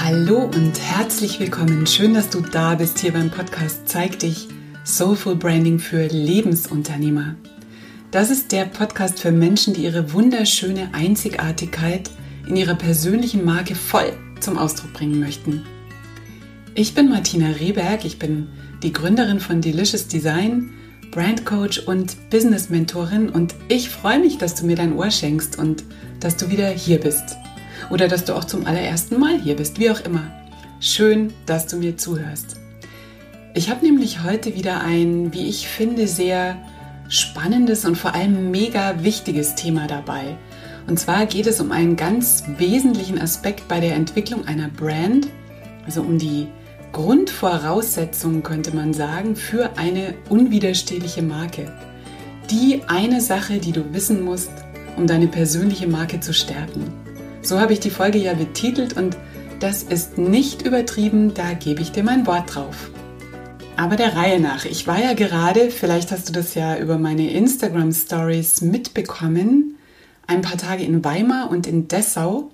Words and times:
Hallo 0.00 0.50
und 0.52 0.80
herzlich 0.80 1.38
willkommen. 1.38 1.86
Schön, 1.86 2.14
dass 2.14 2.28
du 2.28 2.40
da 2.40 2.74
bist 2.74 2.98
hier 2.98 3.12
beim 3.12 3.30
Podcast 3.30 3.88
Zeig 3.88 4.18
dich 4.18 4.48
Soulful 4.84 5.36
Branding 5.36 5.78
für 5.78 6.08
Lebensunternehmer. 6.08 7.36
Das 8.10 8.30
ist 8.30 8.50
der 8.50 8.64
Podcast 8.64 9.20
für 9.20 9.30
Menschen, 9.30 9.72
die 9.72 9.84
ihre 9.84 10.12
wunderschöne 10.12 10.90
Einzigartigkeit 10.92 12.10
in 12.48 12.56
ihrer 12.56 12.74
persönlichen 12.74 13.44
Marke 13.44 13.76
voll 13.76 14.12
zum 14.40 14.58
Ausdruck 14.58 14.92
bringen 14.94 15.20
möchten. 15.20 15.62
Ich 16.74 16.94
bin 16.94 17.08
Martina 17.08 17.50
Rehberg, 17.50 18.04
ich 18.04 18.18
bin 18.18 18.48
die 18.82 18.92
Gründerin 18.92 19.38
von 19.38 19.60
Delicious 19.60 20.08
Design, 20.08 20.72
Brand 21.12 21.46
Coach 21.46 21.78
und 21.78 22.30
Business 22.30 22.68
Mentorin 22.68 23.28
und 23.28 23.54
ich 23.68 23.90
freue 23.90 24.18
mich, 24.18 24.38
dass 24.38 24.56
du 24.56 24.66
mir 24.66 24.76
dein 24.76 24.96
Ohr 24.96 25.12
schenkst 25.12 25.56
und 25.56 25.84
dass 26.18 26.36
du 26.36 26.50
wieder 26.50 26.68
hier 26.68 26.98
bist 26.98 27.36
oder 27.90 28.08
dass 28.08 28.24
du 28.24 28.34
auch 28.34 28.44
zum 28.44 28.66
allerersten 28.66 29.18
Mal 29.18 29.40
hier 29.40 29.56
bist, 29.56 29.78
wie 29.78 29.90
auch 29.90 30.00
immer. 30.00 30.22
Schön, 30.80 31.32
dass 31.46 31.66
du 31.66 31.76
mir 31.76 31.96
zuhörst. 31.96 32.56
Ich 33.54 33.70
habe 33.70 33.84
nämlich 33.84 34.22
heute 34.24 34.56
wieder 34.56 34.80
ein, 34.82 35.32
wie 35.32 35.48
ich 35.48 35.68
finde, 35.68 36.08
sehr 36.08 36.56
spannendes 37.08 37.84
und 37.84 37.96
vor 37.96 38.14
allem 38.14 38.50
mega 38.50 39.02
wichtiges 39.02 39.54
Thema 39.54 39.86
dabei. 39.86 40.36
Und 40.86 40.98
zwar 40.98 41.26
geht 41.26 41.46
es 41.46 41.60
um 41.60 41.72
einen 41.72 41.96
ganz 41.96 42.44
wesentlichen 42.58 43.20
Aspekt 43.20 43.68
bei 43.68 43.80
der 43.80 43.94
Entwicklung 43.94 44.46
einer 44.46 44.68
Brand, 44.68 45.28
also 45.86 46.02
um 46.02 46.18
die 46.18 46.48
Grundvoraussetzungen, 46.92 48.42
könnte 48.42 48.74
man 48.74 48.92
sagen, 48.92 49.36
für 49.36 49.76
eine 49.76 50.14
unwiderstehliche 50.28 51.22
Marke. 51.22 51.72
Die 52.50 52.82
eine 52.86 53.20
Sache, 53.20 53.58
die 53.58 53.72
du 53.72 53.92
wissen 53.92 54.22
musst, 54.22 54.52
um 54.96 55.06
deine 55.06 55.26
persönliche 55.26 55.88
Marke 55.88 56.20
zu 56.20 56.34
stärken. 56.34 57.03
So 57.44 57.60
habe 57.60 57.74
ich 57.74 57.80
die 57.80 57.90
Folge 57.90 58.16
ja 58.16 58.32
betitelt 58.32 58.96
und 58.96 59.18
das 59.60 59.82
ist 59.82 60.16
nicht 60.16 60.62
übertrieben, 60.62 61.34
da 61.34 61.52
gebe 61.52 61.82
ich 61.82 61.92
dir 61.92 62.02
mein 62.02 62.26
Wort 62.26 62.54
drauf. 62.54 62.90
Aber 63.76 63.96
der 63.96 64.16
Reihe 64.16 64.40
nach, 64.40 64.64
ich 64.64 64.86
war 64.86 64.98
ja 64.98 65.12
gerade, 65.12 65.70
vielleicht 65.70 66.10
hast 66.10 66.26
du 66.26 66.32
das 66.32 66.54
ja 66.54 66.78
über 66.78 66.96
meine 66.96 67.30
Instagram 67.30 67.92
Stories 67.92 68.62
mitbekommen, 68.62 69.76
ein 70.26 70.40
paar 70.40 70.56
Tage 70.56 70.84
in 70.84 71.04
Weimar 71.04 71.50
und 71.50 71.66
in 71.66 71.86
Dessau 71.86 72.50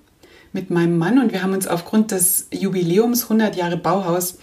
mit 0.53 0.71
meinem 0.71 0.99
Mann 0.99 1.21
und 1.21 1.31
wir 1.31 1.45
haben 1.45 1.53
uns 1.53 1.69
aufgrund 1.69 2.11
des 2.11 2.49
Jubiläums 2.53 3.25
100 3.25 3.55
Jahre 3.55 3.77
Bauhaus 3.77 4.39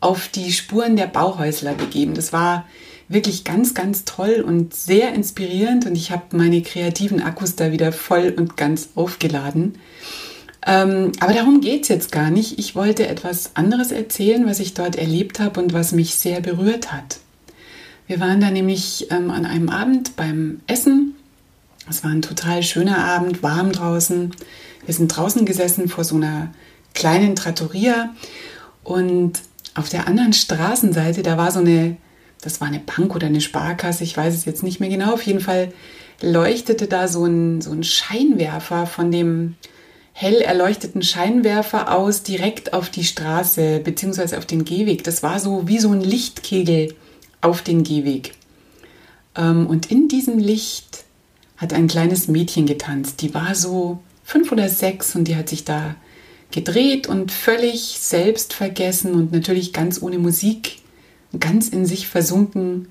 auf 0.00 0.26
die 0.26 0.50
Spuren 0.50 0.96
der 0.96 1.06
Bauhäusler 1.06 1.74
begeben. 1.74 2.14
Das 2.14 2.32
war 2.32 2.66
wirklich 3.08 3.44
ganz, 3.44 3.74
ganz 3.74 4.04
toll 4.04 4.44
und 4.46 4.74
sehr 4.74 5.12
inspirierend 5.14 5.86
und 5.86 5.94
ich 5.94 6.10
habe 6.10 6.36
meine 6.36 6.62
kreativen 6.62 7.22
Akkus 7.22 7.56
da 7.56 7.72
wieder 7.72 7.92
voll 7.92 8.34
und 8.36 8.56
ganz 8.56 8.90
aufgeladen. 8.94 9.76
Ähm, 10.64 11.12
aber 11.20 11.32
darum 11.32 11.60
geht 11.60 11.82
es 11.82 11.88
jetzt 11.88 12.12
gar 12.12 12.30
nicht. 12.30 12.58
Ich 12.58 12.76
wollte 12.76 13.06
etwas 13.08 13.50
anderes 13.54 13.90
erzählen, 13.90 14.46
was 14.46 14.60
ich 14.60 14.74
dort 14.74 14.96
erlebt 14.96 15.40
habe 15.40 15.60
und 15.60 15.72
was 15.72 15.92
mich 15.92 16.14
sehr 16.14 16.40
berührt 16.40 16.92
hat. 16.92 17.18
Wir 18.06 18.20
waren 18.20 18.40
da 18.40 18.50
nämlich 18.50 19.10
ähm, 19.10 19.30
an 19.30 19.44
einem 19.44 19.68
Abend 19.68 20.16
beim 20.16 20.60
Essen. 20.66 21.14
Es 21.88 22.04
war 22.04 22.10
ein 22.10 22.22
total 22.22 22.62
schöner 22.62 22.98
Abend, 22.98 23.42
warm 23.42 23.72
draußen. 23.72 24.34
Wir 24.86 24.94
sind 24.94 25.08
draußen 25.08 25.44
gesessen 25.44 25.88
vor 25.88 26.04
so 26.04 26.16
einer 26.16 26.52
kleinen 26.94 27.34
Trattoria 27.34 28.10
und 28.84 29.40
auf 29.74 29.88
der 29.88 30.06
anderen 30.06 30.32
Straßenseite, 30.32 31.22
da 31.22 31.38
war 31.38 31.50
so 31.50 31.60
eine 31.60 31.96
das 32.42 32.60
war 32.60 32.68
eine 32.68 32.80
Bank 32.80 33.14
oder 33.14 33.28
eine 33.28 33.40
Sparkasse, 33.40 34.04
ich 34.04 34.16
weiß 34.16 34.34
es 34.34 34.44
jetzt 34.44 34.62
nicht 34.62 34.80
mehr 34.80 34.90
genau. 34.90 35.14
Auf 35.14 35.22
jeden 35.22 35.40
Fall 35.40 35.72
leuchtete 36.20 36.86
da 36.88 37.08
so 37.08 37.24
ein, 37.24 37.60
so 37.60 37.70
ein 37.70 37.84
Scheinwerfer 37.84 38.86
von 38.86 39.10
dem 39.10 39.54
hell 40.12 40.40
erleuchteten 40.40 41.02
Scheinwerfer 41.02 41.96
aus 41.96 42.22
direkt 42.22 42.74
auf 42.74 42.90
die 42.90 43.04
Straße 43.04 43.80
bzw. 43.82 44.36
auf 44.36 44.44
den 44.44 44.64
Gehweg. 44.64 45.04
Das 45.04 45.22
war 45.22 45.38
so 45.38 45.68
wie 45.68 45.78
so 45.78 45.90
ein 45.90 46.02
Lichtkegel 46.02 46.94
auf 47.40 47.62
den 47.62 47.84
Gehweg. 47.84 48.34
Ähm, 49.36 49.66
und 49.66 49.90
in 49.90 50.08
diesem 50.08 50.38
Licht 50.38 51.04
hat 51.56 51.72
ein 51.72 51.86
kleines 51.86 52.28
Mädchen 52.28 52.66
getanzt. 52.66 53.22
Die 53.22 53.32
war 53.34 53.54
so 53.54 54.00
fünf 54.24 54.52
oder 54.52 54.68
sechs 54.68 55.14
und 55.14 55.28
die 55.28 55.36
hat 55.36 55.48
sich 55.48 55.64
da 55.64 55.94
gedreht 56.50 57.06
und 57.06 57.32
völlig 57.32 57.98
selbst 58.00 58.52
vergessen 58.52 59.14
und 59.14 59.32
natürlich 59.32 59.72
ganz 59.72 60.02
ohne 60.02 60.18
Musik 60.18 60.81
ganz 61.38 61.68
in 61.68 61.86
sich 61.86 62.08
versunken, 62.08 62.88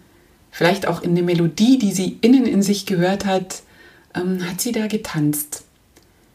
vielleicht 0.52 0.88
auch 0.88 1.02
in 1.02 1.12
eine 1.12 1.24
Melodie, 1.24 1.78
die 1.78 1.91
sie 1.91 2.18
innen 2.22 2.46
in 2.46 2.62
sich 2.62 2.85
gehört 2.85 3.25
hat, 3.25 3.63
ähm, 4.16 4.47
hat 4.47 4.62
sie 4.62 4.72
da 4.72 4.88
getanzt. 4.88 5.63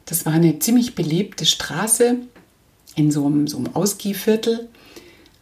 Das 0.06 0.24
war 0.24 0.32
eine 0.32 0.58
ziemlich 0.58 0.94
belebte 0.94 1.46
Straße 1.46 2.16
in 2.94 3.10
so 3.10 3.26
einem, 3.26 3.46
so 3.46 3.58
einem 3.58 3.74
Ausgehviertel. 3.74 4.68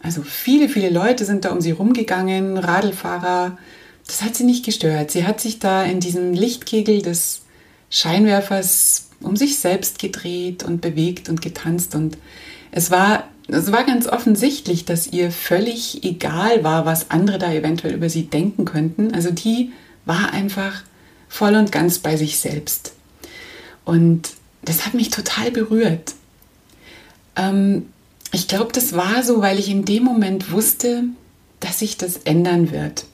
Also 0.00 0.22
viele, 0.22 0.68
viele 0.68 0.90
Leute 0.90 1.24
sind 1.24 1.44
da 1.44 1.52
um 1.52 1.60
sie 1.60 1.70
rumgegangen, 1.70 2.56
Radlfahrer. 2.56 3.58
Das 4.06 4.22
hat 4.22 4.34
sie 4.34 4.44
nicht 4.44 4.64
gestört. 4.64 5.10
Sie 5.10 5.26
hat 5.26 5.40
sich 5.40 5.58
da 5.58 5.84
in 5.84 6.00
diesem 6.00 6.32
Lichtkegel 6.32 7.02
des 7.02 7.42
Scheinwerfers 7.90 9.10
um 9.20 9.36
sich 9.36 9.58
selbst 9.58 9.98
gedreht 9.98 10.62
und 10.62 10.80
bewegt 10.80 11.28
und 11.28 11.40
getanzt. 11.40 11.94
Und 11.94 12.18
es 12.70 12.90
war 12.90 13.28
es 13.48 13.72
war 13.72 13.84
ganz 13.84 14.06
offensichtlich, 14.06 14.84
dass 14.84 15.06
ihr 15.06 15.30
völlig 15.30 16.04
egal 16.04 16.64
war, 16.64 16.86
was 16.86 17.10
andere 17.10 17.38
da 17.38 17.52
eventuell 17.52 17.94
über 17.94 18.08
sie 18.08 18.24
denken 18.24 18.64
könnten. 18.64 19.12
Also 19.14 19.30
die 19.30 19.72
war 20.06 20.32
einfach 20.32 20.82
voll 21.28 21.54
und 21.54 21.72
ganz 21.72 21.98
bei 21.98 22.16
sich 22.16 22.38
selbst. 22.38 22.92
Und 23.84 24.30
das 24.62 24.86
hat 24.86 24.94
mich 24.94 25.10
total 25.10 25.50
berührt. 25.50 26.14
Ähm, 27.36 27.88
ich 28.32 28.48
glaube, 28.48 28.72
das 28.72 28.94
war 28.94 29.22
so, 29.22 29.40
weil 29.42 29.58
ich 29.58 29.68
in 29.68 29.84
dem 29.84 30.04
Moment 30.04 30.50
wusste, 30.50 31.04
dass 31.60 31.80
sich 31.80 31.96
das 31.96 32.18
ändern 32.24 32.70
wird. 32.70 33.04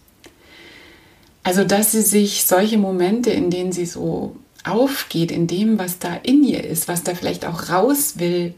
Also, 1.43 1.65
dass 1.65 1.93
sie 1.93 2.03
sich 2.03 2.45
solche 2.45 2.79
Momente, 2.79 3.31
in 3.31 3.51
denen 3.51 3.73
sie 3.73 3.87
so 3.87 4.37
aufgeht, 4.65 5.31
in 5.31 5.47
dem, 5.47 5.79
was 5.79 5.99
da 5.99 6.15
in 6.23 6.45
ihr 6.45 6.63
ist, 6.65 6.87
was 6.87 7.03
da 7.03 7.15
vielleicht 7.15 7.47
auch 7.47 7.71
raus 7.71 8.15
will, 8.19 8.55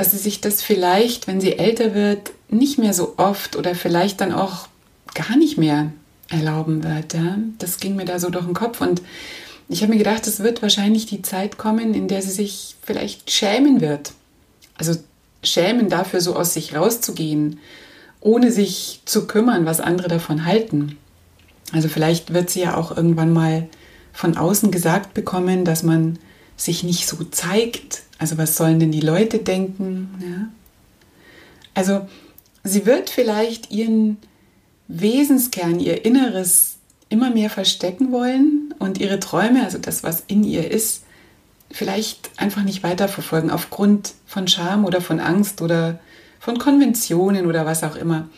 dass 0.00 0.12
sie 0.12 0.16
sich 0.16 0.40
das 0.40 0.62
vielleicht, 0.62 1.26
wenn 1.26 1.42
sie 1.42 1.58
älter 1.58 1.94
wird, 1.94 2.30
nicht 2.48 2.78
mehr 2.78 2.94
so 2.94 3.18
oft 3.18 3.54
oder 3.54 3.74
vielleicht 3.74 4.22
dann 4.22 4.32
auch 4.32 4.66
gar 5.12 5.36
nicht 5.36 5.58
mehr 5.58 5.92
erlauben 6.30 6.82
wird. 6.82 7.12
Ja? 7.12 7.36
Das 7.58 7.80
ging 7.80 7.96
mir 7.96 8.06
da 8.06 8.18
so 8.18 8.30
durch 8.30 8.46
den 8.46 8.54
Kopf 8.54 8.80
und 8.80 9.02
ich 9.68 9.82
habe 9.82 9.92
mir 9.92 9.98
gedacht, 9.98 10.26
es 10.26 10.40
wird 10.40 10.62
wahrscheinlich 10.62 11.04
die 11.04 11.20
Zeit 11.20 11.58
kommen, 11.58 11.92
in 11.92 12.08
der 12.08 12.22
sie 12.22 12.30
sich 12.30 12.76
vielleicht 12.80 13.30
schämen 13.30 13.82
wird. 13.82 14.12
Also 14.78 14.96
schämen 15.44 15.90
dafür, 15.90 16.22
so 16.22 16.34
aus 16.34 16.54
sich 16.54 16.74
rauszugehen, 16.74 17.58
ohne 18.20 18.50
sich 18.52 19.02
zu 19.04 19.26
kümmern, 19.26 19.66
was 19.66 19.82
andere 19.82 20.08
davon 20.08 20.46
halten. 20.46 20.96
Also 21.72 21.88
vielleicht 21.88 22.32
wird 22.32 22.48
sie 22.48 22.62
ja 22.62 22.74
auch 22.74 22.96
irgendwann 22.96 23.34
mal 23.34 23.68
von 24.14 24.38
außen 24.38 24.70
gesagt 24.70 25.12
bekommen, 25.12 25.66
dass 25.66 25.82
man 25.82 26.18
sich 26.60 26.82
nicht 26.82 27.06
so 27.06 27.24
zeigt, 27.24 28.02
also 28.18 28.36
was 28.36 28.56
sollen 28.56 28.80
denn 28.80 28.92
die 28.92 29.00
Leute 29.00 29.38
denken? 29.38 30.10
Ja? 30.20 30.48
Also 31.74 32.06
sie 32.64 32.84
wird 32.84 33.08
vielleicht 33.08 33.70
ihren 33.70 34.18
Wesenskern, 34.88 35.80
ihr 35.80 36.04
Inneres 36.04 36.76
immer 37.08 37.30
mehr 37.30 37.48
verstecken 37.48 38.12
wollen 38.12 38.74
und 38.78 38.98
ihre 38.98 39.20
Träume, 39.20 39.64
also 39.64 39.78
das, 39.78 40.02
was 40.02 40.22
in 40.26 40.44
ihr 40.44 40.70
ist, 40.70 41.04
vielleicht 41.70 42.30
einfach 42.36 42.62
nicht 42.62 42.82
weiterverfolgen 42.82 43.50
aufgrund 43.50 44.12
von 44.26 44.46
Scham 44.46 44.84
oder 44.84 45.00
von 45.00 45.18
Angst 45.18 45.62
oder 45.62 45.98
von 46.40 46.58
Konventionen 46.58 47.46
oder 47.46 47.64
was 47.64 47.84
auch 47.84 47.96
immer. 47.96 48.28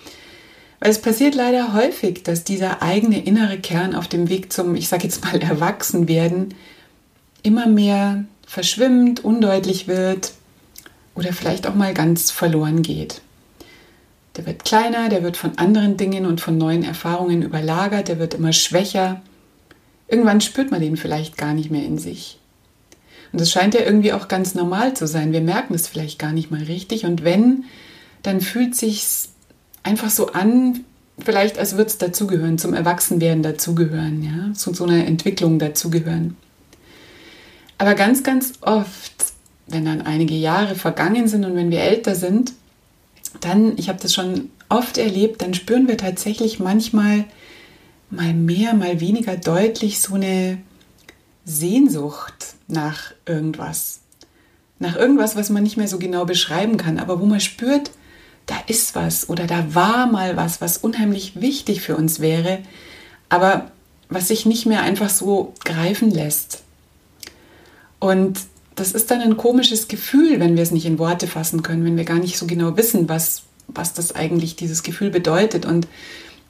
Weil 0.81 0.91
es 0.91 1.01
passiert 1.01 1.35
leider 1.35 1.75
häufig, 1.75 2.23
dass 2.23 2.45
dieser 2.45 2.83
eigene 2.83 3.25
innere 3.25 3.59
Kern 3.59 3.95
auf 3.95 4.09
dem 4.09 4.29
Weg 4.29 4.53
zum, 4.53 4.75
ich 4.75 4.89
sage 4.89 5.05
jetzt 5.05 5.25
mal, 5.25 5.41
Erwachsenwerden 5.41 6.55
immer 7.43 7.67
mehr 7.67 8.25
verschwimmt, 8.47 9.25
undeutlich 9.25 9.89
wird 9.89 10.33
oder 11.15 11.33
vielleicht 11.33 11.67
auch 11.67 11.75
mal 11.75 11.95
ganz 11.95 12.31
verloren 12.31 12.83
geht. 12.83 13.21
Der 14.37 14.47
wird 14.47 14.65
kleiner, 14.65 15.09
der 15.09 15.23
wird 15.23 15.37
von 15.37 15.59
anderen 15.59 15.97
Dingen 15.97 16.25
und 16.25 16.41
von 16.41 16.57
neuen 16.57 16.85
Erfahrungen 16.85 17.43
überlagert, 17.43 18.09
der 18.09 18.19
wird 18.19 18.35
immer 18.35 18.53
schwächer. 18.53 19.21
Irgendwann 20.09 20.41
spürt 20.41 20.71
man 20.71 20.81
den 20.81 20.97
vielleicht 20.97 21.37
gar 21.37 21.53
nicht 21.53 21.71
mehr 21.71 21.85
in 21.85 21.99
sich. 21.99 22.39
Und 23.33 23.41
das 23.41 23.51
scheint 23.51 23.75
ja 23.75 23.81
irgendwie 23.81 24.13
auch 24.13 24.29
ganz 24.29 24.55
normal 24.55 24.95
zu 24.95 25.07
sein. 25.07 25.33
Wir 25.33 25.41
merken 25.41 25.75
es 25.75 25.89
vielleicht 25.89 26.19
gar 26.19 26.33
nicht 26.33 26.51
mal 26.51 26.63
richtig. 26.63 27.05
Und 27.05 27.25
wenn, 27.25 27.65
dann 28.23 28.41
fühlt 28.41 28.75
sich 28.75 29.05
einfach 29.83 30.11
so 30.11 30.33
an, 30.33 30.81
vielleicht 31.19 31.59
als 31.59 31.73
würde 31.73 31.91
es 31.91 31.99
dazugehören, 31.99 32.59
zum 32.59 32.75
Erwachsenwerden 32.75 33.43
dazugehören, 33.43 34.23
ja, 34.23 34.53
zu 34.55 34.75
so 34.75 34.85
einer 34.85 35.07
Entwicklung 35.07 35.59
dazugehören. 35.59 36.37
Aber 37.83 37.97
ganz, 37.97 38.23
ganz 38.23 38.53
oft, 38.61 39.33
wenn 39.67 39.85
dann 39.85 40.03
einige 40.03 40.37
Jahre 40.37 40.77
vergangen 40.77 41.27
sind 41.27 41.45
und 41.45 41.57
wenn 41.57 41.73
wir 41.73 41.81
älter 41.81 42.15
sind, 42.15 42.53
dann, 43.41 43.77
ich 43.77 43.89
habe 43.89 43.99
das 44.01 44.15
schon 44.15 44.51
oft 44.69 44.99
erlebt, 44.99 45.43
dann 45.43 45.53
spüren 45.53 45.89
wir 45.89 45.97
tatsächlich 45.97 46.61
manchmal 46.61 47.25
mal 48.09 48.35
mehr, 48.35 48.75
mal 48.75 49.01
weniger 49.01 49.37
deutlich 49.37 50.01
so 50.01 50.15
eine 50.15 50.59
Sehnsucht 51.45 52.55
nach 52.69 53.15
irgendwas. 53.27 53.99
nach 54.79 54.95
irgendwas, 54.95 55.35
was 55.35 55.51
man 55.51 55.65
nicht 55.65 55.77
mehr 55.77 55.89
so 55.89 55.99
genau 55.99 56.25
beschreiben 56.25 56.77
kann, 56.77 57.01
aber 57.01 57.21
wo 57.21 57.27
man 57.27 57.41
spürt, 57.41 57.91
da 58.47 58.55
ist 58.69 58.95
was 58.95 59.29
oder 59.29 59.49
da 59.49 59.75
war 59.75 60.07
mal 60.07 60.37
was, 60.37 60.61
was 60.61 60.79
unheimlich 60.79 61.41
wichtig 61.41 61.81
für 61.81 61.97
uns 61.97 62.21
wäre, 62.21 62.61
aber 63.29 63.73
was 64.09 64.29
sich 64.29 64.47
nicht 64.47 64.67
mehr 64.67 64.83
einfach 64.83 65.11
so 65.11 65.53
greifen 65.65 66.13
lässt. 66.13 66.63
Und 68.03 68.41
das 68.75 68.91
ist 68.91 69.13
dann 69.13 69.21
ein 69.21 69.37
komisches 69.37 69.87
Gefühl, 69.87 70.41
wenn 70.41 70.57
wir 70.57 70.65
es 70.65 70.73
nicht 70.73 70.87
in 70.87 70.99
Worte 70.99 71.29
fassen 71.29 71.63
können, 71.63 71.85
wenn 71.85 71.97
wir 71.97 72.05
gar 72.05 72.19
nicht 72.19 72.37
so 72.37 72.49
genau 72.49 72.77
wissen, 72.77 73.09
was, 73.09 73.45
was 73.69 73.95
das 73.95 74.17
eigentlich 74.17 74.57
dieses 74.57 74.83
Gefühl 74.83 75.11
bedeutet. 75.11 75.65
Und 75.65 75.87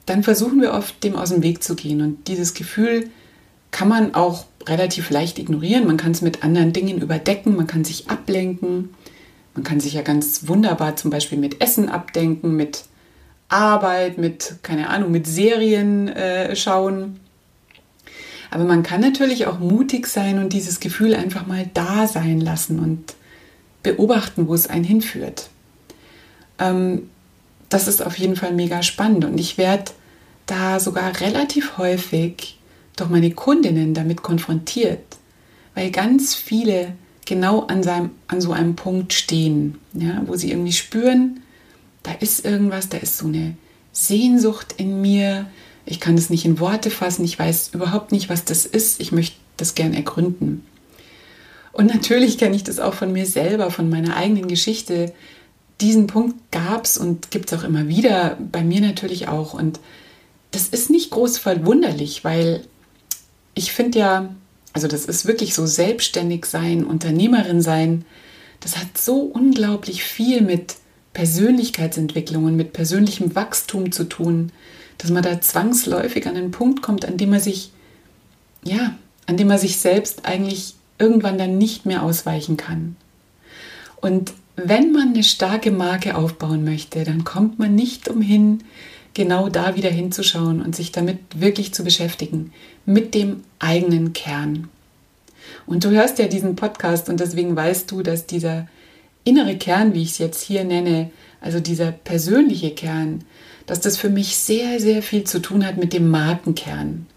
dann 0.07 0.23
versuchen 0.23 0.59
wir 0.61 0.73
oft, 0.73 1.03
dem 1.03 1.15
aus 1.15 1.29
dem 1.29 1.43
Weg 1.43 1.61
zu 1.61 1.75
gehen. 1.75 2.01
Und 2.01 2.27
dieses 2.27 2.55
Gefühl 2.55 3.11
kann 3.69 3.87
man 3.87 4.15
auch 4.15 4.45
relativ 4.65 5.11
leicht 5.11 5.37
ignorieren. 5.37 5.85
Man 5.85 5.97
kann 5.97 6.13
es 6.13 6.23
mit 6.23 6.43
anderen 6.43 6.73
Dingen 6.73 6.99
überdecken, 6.99 7.55
man 7.55 7.67
kann 7.67 7.83
sich 7.83 8.09
ablenken. 8.09 8.89
Man 9.53 9.63
kann 9.63 9.79
sich 9.79 9.93
ja 9.93 10.01
ganz 10.01 10.47
wunderbar 10.47 10.95
zum 10.95 11.11
Beispiel 11.11 11.37
mit 11.37 11.61
Essen 11.61 11.87
abdenken, 11.87 12.55
mit 12.55 12.85
Arbeit, 13.49 14.17
mit, 14.17 14.55
keine 14.63 14.89
Ahnung, 14.89 15.11
mit 15.11 15.27
Serien 15.27 16.07
äh, 16.07 16.55
schauen. 16.55 17.19
Aber 18.53 18.65
man 18.65 18.83
kann 18.83 19.01
natürlich 19.01 19.47
auch 19.47 19.57
mutig 19.57 20.05
sein 20.05 20.37
und 20.37 20.53
dieses 20.53 20.79
Gefühl 20.79 21.15
einfach 21.15 21.47
mal 21.47 21.67
da 21.73 22.05
sein 22.05 22.39
lassen 22.39 22.77
und 22.77 23.15
beobachten, 23.81 24.47
wo 24.47 24.53
es 24.53 24.67
einen 24.67 24.83
hinführt. 24.83 25.49
Ähm, 26.59 27.09
das 27.69 27.87
ist 27.87 28.05
auf 28.05 28.15
jeden 28.19 28.35
Fall 28.35 28.53
mega 28.53 28.83
spannend 28.83 29.25
und 29.25 29.39
ich 29.39 29.57
werde 29.57 29.91
da 30.45 30.79
sogar 30.79 31.19
relativ 31.19 31.79
häufig 31.79 32.59
durch 32.95 33.09
meine 33.09 33.31
Kundinnen 33.31 33.95
damit 33.95 34.21
konfrontiert, 34.21 35.01
weil 35.73 35.89
ganz 35.89 36.35
viele 36.35 36.93
genau 37.25 37.61
an, 37.61 37.81
seinem, 37.81 38.11
an 38.27 38.39
so 38.39 38.51
einem 38.51 38.75
Punkt 38.75 39.13
stehen, 39.13 39.79
ja, 39.93 40.21
wo 40.27 40.35
sie 40.35 40.51
irgendwie 40.51 40.73
spüren, 40.73 41.39
da 42.03 42.11
ist 42.11 42.45
irgendwas, 42.45 42.87
da 42.87 42.99
ist 42.99 43.17
so 43.17 43.25
eine 43.25 43.55
Sehnsucht 43.93 44.75
in 44.77 45.01
mir, 45.01 45.47
ich 45.85 45.99
kann 45.99 46.15
das 46.15 46.29
nicht 46.29 46.45
in 46.45 46.59
Worte 46.59 46.89
fassen, 46.89 47.25
ich 47.25 47.37
weiß 47.37 47.71
überhaupt 47.73 48.11
nicht, 48.11 48.29
was 48.29 48.45
das 48.45 48.65
ist, 48.65 48.99
ich 48.99 49.11
möchte 49.11 49.35
das 49.57 49.75
gern 49.75 49.93
ergründen. 49.93 50.65
Und 51.71 51.87
natürlich 51.87 52.37
kenne 52.37 52.55
ich 52.55 52.63
das 52.63 52.79
auch 52.79 52.93
von 52.93 53.11
mir 53.11 53.25
selber, 53.25 53.71
von 53.71 53.89
meiner 53.89 54.15
eigenen 54.15 54.47
Geschichte. 54.47 55.11
Diesen 55.81 56.07
Punkt 56.07 56.35
gab 56.51 56.85
es 56.85 56.97
und 56.97 57.31
gibt 57.31 57.51
es 57.51 57.59
auch 57.59 57.63
immer 57.63 57.87
wieder, 57.87 58.37
bei 58.51 58.63
mir 58.63 58.79
natürlich 58.79 59.27
auch. 59.27 59.53
Und 59.53 59.79
das 60.51 60.67
ist 60.67 60.91
nicht 60.91 61.09
groß 61.09 61.39
verwunderlich, 61.39 62.23
weil 62.23 62.63
ich 63.55 63.71
finde 63.71 63.99
ja, 63.99 64.35
also 64.71 64.87
das 64.87 65.05
ist 65.05 65.25
wirklich 65.25 65.55
so 65.55 65.65
selbstständig 65.65 66.45
sein, 66.45 66.83
Unternehmerin 66.83 67.61
sein, 67.61 68.05
das 68.59 68.77
hat 68.77 68.97
so 68.97 69.21
unglaublich 69.21 70.03
viel 70.03 70.41
mit 70.41 70.75
Persönlichkeitsentwicklung 71.13 72.45
und 72.45 72.55
mit 72.55 72.73
persönlichem 72.73 73.35
Wachstum 73.35 73.91
zu 73.91 74.05
tun 74.05 74.51
dass 75.03 75.11
man 75.11 75.21
da 75.21 75.41
zwangsläufig 75.41 76.27
an 76.27 76.37
einen 76.37 76.51
Punkt 76.51 76.81
kommt, 76.81 77.03
an 77.03 77.17
dem 77.17 77.31
man 77.31 77.41
sich, 77.41 77.71
ja, 78.63 78.95
an 79.25 79.35
dem 79.35 79.49
man 79.49 79.57
sich 79.57 79.77
selbst 79.77 80.25
eigentlich 80.25 80.75
irgendwann 80.97 81.37
dann 81.37 81.57
nicht 81.57 81.85
mehr 81.85 82.03
ausweichen 82.03 82.55
kann. 82.55 82.95
Und 83.99 84.31
wenn 84.55 84.93
man 84.93 85.09
eine 85.09 85.23
starke 85.23 85.71
Marke 85.71 86.15
aufbauen 86.15 86.63
möchte, 86.63 87.03
dann 87.03 87.25
kommt 87.25 87.59
man 87.59 87.75
nicht 87.75 88.07
umhin, 88.07 88.63
genau 89.13 89.49
da 89.49 89.75
wieder 89.75 89.89
hinzuschauen 89.89 90.61
und 90.61 90.73
sich 90.73 90.93
damit 90.93 91.19
wirklich 91.35 91.73
zu 91.73 91.83
beschäftigen, 91.83 92.53
mit 92.85 93.13
dem 93.13 93.43
eigenen 93.59 94.13
Kern. 94.13 94.69
Und 95.65 95.83
du 95.83 95.89
hörst 95.89 96.17
ja 96.17 96.27
diesen 96.27 96.55
Podcast 96.55 97.09
und 97.09 97.19
deswegen 97.19 97.57
weißt 97.57 97.91
du, 97.91 98.03
dass 98.03 98.25
dieser 98.25 98.69
innere 99.25 99.57
Kern, 99.57 99.93
wie 99.93 100.03
ich 100.03 100.11
es 100.11 100.17
jetzt 100.17 100.41
hier 100.41 100.63
nenne, 100.63 101.11
also 101.41 101.59
dieser 101.59 101.91
persönliche 101.91 102.71
Kern, 102.71 103.25
dass 103.65 103.79
das 103.79 103.97
für 103.97 104.09
mich 104.09 104.37
sehr, 104.37 104.79
sehr 104.79 105.01
viel 105.01 105.23
zu 105.23 105.39
tun 105.39 105.65
hat 105.65 105.77
mit 105.77 105.93
dem 105.93 106.09
Markenkern, 106.09 107.07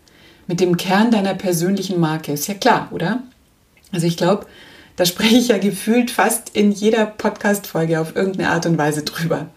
mit 0.46 0.60
dem 0.60 0.76
Kern 0.76 1.10
deiner 1.10 1.34
persönlichen 1.34 1.98
Marke. 1.98 2.32
Ist 2.32 2.46
ja 2.46 2.54
klar, 2.54 2.88
oder? 2.92 3.22
Also 3.92 4.06
ich 4.06 4.16
glaube, 4.16 4.46
da 4.96 5.04
spreche 5.04 5.36
ich 5.36 5.48
ja 5.48 5.58
gefühlt 5.58 6.10
fast 6.10 6.50
in 6.54 6.72
jeder 6.72 7.06
Podcast-Folge 7.06 8.00
auf 8.00 8.16
irgendeine 8.16 8.50
Art 8.50 8.66
und 8.66 8.78
Weise 8.78 9.02
drüber. 9.02 9.48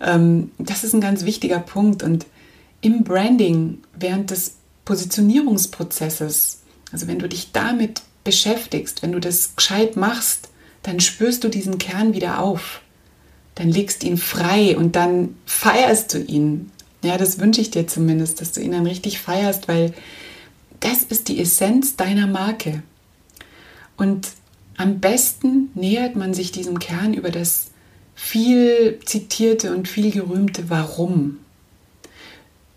Ähm, 0.00 0.50
das 0.58 0.84
ist 0.84 0.94
ein 0.94 1.00
ganz 1.00 1.24
wichtiger 1.24 1.58
Punkt 1.58 2.02
und 2.02 2.26
im 2.80 3.02
Branding 3.02 3.78
während 3.98 4.30
des 4.30 4.56
Positionierungsprozesses, 4.84 6.62
also 6.92 7.08
wenn 7.08 7.18
du 7.18 7.28
dich 7.28 7.52
damit 7.52 8.02
beschäftigst, 8.24 9.02
wenn 9.02 9.12
du 9.12 9.20
das 9.20 9.56
gescheit 9.56 9.96
machst, 9.96 10.50
dann 10.82 11.00
spürst 11.00 11.44
du 11.44 11.48
diesen 11.48 11.78
Kern 11.78 12.14
wieder 12.14 12.40
auf 12.40 12.82
dann 13.58 13.70
legst 13.70 14.04
ihn 14.04 14.18
frei 14.18 14.76
und 14.76 14.94
dann 14.94 15.34
feierst 15.44 16.14
du 16.14 16.22
ihn. 16.22 16.70
Ja, 17.02 17.18
das 17.18 17.40
wünsche 17.40 17.60
ich 17.60 17.72
dir 17.72 17.88
zumindest, 17.88 18.40
dass 18.40 18.52
du 18.52 18.60
ihn 18.60 18.70
dann 18.70 18.86
richtig 18.86 19.18
feierst, 19.18 19.66
weil 19.66 19.92
das 20.78 21.02
ist 21.02 21.26
die 21.26 21.40
Essenz 21.40 21.96
deiner 21.96 22.28
Marke. 22.28 22.84
Und 23.96 24.28
am 24.76 25.00
besten 25.00 25.70
nähert 25.74 26.14
man 26.14 26.34
sich 26.34 26.52
diesem 26.52 26.78
Kern 26.78 27.14
über 27.14 27.32
das 27.32 27.72
viel 28.14 29.00
zitierte 29.04 29.74
und 29.74 29.88
viel 29.88 30.12
gerühmte 30.12 30.70
Warum. 30.70 31.38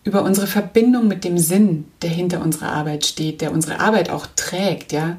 Über 0.03 0.23
unsere 0.23 0.47
Verbindung 0.47 1.07
mit 1.07 1.23
dem 1.23 1.37
Sinn, 1.37 1.85
der 2.01 2.09
hinter 2.09 2.41
unserer 2.41 2.71
Arbeit 2.71 3.05
steht, 3.05 3.41
der 3.41 3.51
unsere 3.51 3.79
Arbeit 3.79 4.09
auch 4.09 4.25
trägt, 4.35 4.93
ja, 4.93 5.17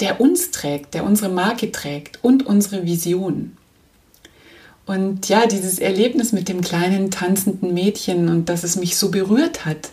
der 0.00 0.18
uns 0.18 0.50
trägt, 0.50 0.94
der 0.94 1.04
unsere 1.04 1.28
Marke 1.28 1.70
trägt 1.70 2.24
und 2.24 2.46
unsere 2.46 2.86
Vision. 2.86 3.58
Und 4.86 5.28
ja, 5.28 5.46
dieses 5.46 5.78
Erlebnis 5.78 6.32
mit 6.32 6.48
dem 6.48 6.60
kleinen 6.60 7.10
tanzenden 7.10 7.72
Mädchen 7.72 8.28
und 8.28 8.48
dass 8.48 8.64
es 8.64 8.76
mich 8.76 8.96
so 8.96 9.10
berührt 9.10 9.64
hat, 9.64 9.90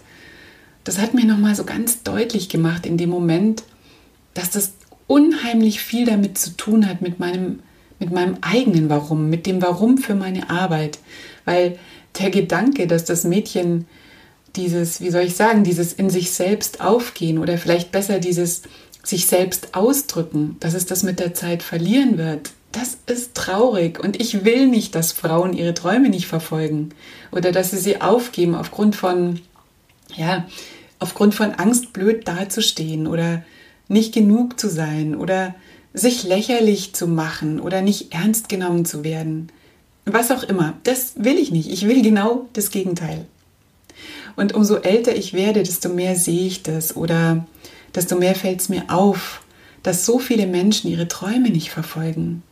das 0.83 0.99
hat 0.99 1.13
mir 1.13 1.25
nochmal 1.25 1.55
so 1.55 1.63
ganz 1.63 2.03
deutlich 2.03 2.49
gemacht 2.49 2.85
in 2.85 2.97
dem 2.97 3.09
Moment, 3.09 3.63
dass 4.33 4.49
das 4.49 4.73
unheimlich 5.07 5.81
viel 5.81 6.05
damit 6.05 6.37
zu 6.37 6.55
tun 6.57 6.87
hat 6.87 7.01
mit 7.01 7.19
meinem, 7.19 7.59
mit 7.99 8.11
meinem 8.11 8.37
eigenen 8.41 8.89
Warum, 8.89 9.29
mit 9.29 9.45
dem 9.45 9.61
Warum 9.61 9.97
für 9.97 10.15
meine 10.15 10.49
Arbeit. 10.49 10.99
Weil 11.45 11.77
der 12.19 12.31
Gedanke, 12.31 12.87
dass 12.87 13.05
das 13.05 13.23
Mädchen 13.23 13.85
dieses, 14.55 14.99
wie 14.99 15.11
soll 15.11 15.23
ich 15.23 15.35
sagen, 15.35 15.63
dieses 15.63 15.93
in 15.93 16.09
sich 16.09 16.31
selbst 16.31 16.81
aufgehen 16.81 17.37
oder 17.37 17.57
vielleicht 17.57 17.91
besser 17.91 18.19
dieses 18.19 18.63
sich 19.03 19.27
selbst 19.27 19.73
ausdrücken, 19.73 20.57
dass 20.59 20.73
es 20.73 20.85
das 20.85 21.03
mit 21.03 21.19
der 21.19 21.33
Zeit 21.33 21.63
verlieren 21.63 22.17
wird, 22.17 22.51
das 22.71 22.97
ist 23.05 23.35
traurig 23.35 23.99
und 23.99 24.19
ich 24.21 24.45
will 24.45 24.67
nicht, 24.67 24.95
dass 24.95 25.11
Frauen 25.11 25.53
ihre 25.53 25.73
Träume 25.73 26.09
nicht 26.09 26.27
verfolgen 26.27 26.89
oder 27.31 27.51
dass 27.51 27.71
sie 27.71 27.77
sie 27.77 28.01
aufgeben 28.01 28.55
aufgrund 28.55 28.95
von, 28.95 29.41
ja, 30.15 30.47
aufgrund 30.99 31.35
von 31.35 31.51
Angst 31.51 31.93
blöd 31.93 32.27
dazustehen 32.27 33.07
oder 33.07 33.43
nicht 33.87 34.13
genug 34.13 34.59
zu 34.59 34.69
sein 34.69 35.15
oder 35.15 35.55
sich 35.93 36.23
lächerlich 36.23 36.93
zu 36.93 37.07
machen 37.07 37.59
oder 37.59 37.81
nicht 37.81 38.13
ernst 38.13 38.47
genommen 38.47 38.85
zu 38.85 39.03
werden. 39.03 39.51
Was 40.05 40.31
auch 40.31 40.43
immer, 40.43 40.73
das 40.83 41.13
will 41.17 41.37
ich 41.37 41.51
nicht. 41.51 41.69
Ich 41.69 41.87
will 41.87 42.01
genau 42.01 42.47
das 42.53 42.71
Gegenteil. 42.71 43.25
Und 44.37 44.53
umso 44.53 44.77
älter 44.77 45.15
ich 45.15 45.33
werde, 45.33 45.63
desto 45.63 45.89
mehr 45.89 46.15
sehe 46.15 46.47
ich 46.47 46.63
das 46.63 46.95
oder 46.95 47.45
desto 47.93 48.15
mehr 48.15 48.35
fällt 48.35 48.61
es 48.61 48.69
mir 48.69 48.85
auf, 48.87 49.43
dass 49.83 50.05
so 50.05 50.19
viele 50.19 50.47
Menschen 50.47 50.89
ihre 50.89 51.09
Träume 51.09 51.49
nicht 51.49 51.71
verfolgen 51.71 52.43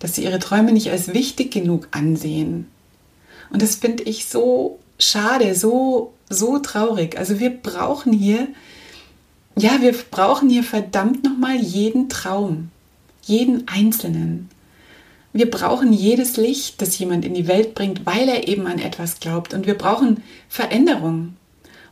dass 0.00 0.16
sie 0.16 0.24
ihre 0.24 0.40
Träume 0.40 0.72
nicht 0.72 0.90
als 0.90 1.14
wichtig 1.14 1.52
genug 1.52 1.88
ansehen. 1.92 2.66
Und 3.50 3.62
das 3.62 3.76
finde 3.76 4.02
ich 4.02 4.26
so 4.26 4.80
schade, 4.98 5.54
so, 5.54 6.12
so 6.28 6.58
traurig. 6.58 7.16
Also 7.18 7.38
wir 7.38 7.50
brauchen 7.50 8.12
hier, 8.12 8.48
ja, 9.56 9.80
wir 9.80 9.94
brauchen 10.10 10.48
hier 10.48 10.64
verdammt 10.64 11.22
nochmal 11.22 11.56
jeden 11.56 12.08
Traum, 12.08 12.70
jeden 13.22 13.68
einzelnen. 13.68 14.48
Wir 15.32 15.48
brauchen 15.48 15.92
jedes 15.92 16.36
Licht, 16.36 16.82
das 16.82 16.98
jemand 16.98 17.24
in 17.24 17.34
die 17.34 17.46
Welt 17.46 17.74
bringt, 17.74 18.04
weil 18.04 18.28
er 18.28 18.48
eben 18.48 18.66
an 18.66 18.78
etwas 18.78 19.20
glaubt. 19.20 19.54
Und 19.54 19.66
wir 19.66 19.78
brauchen 19.78 20.22
Veränderung. 20.48 21.36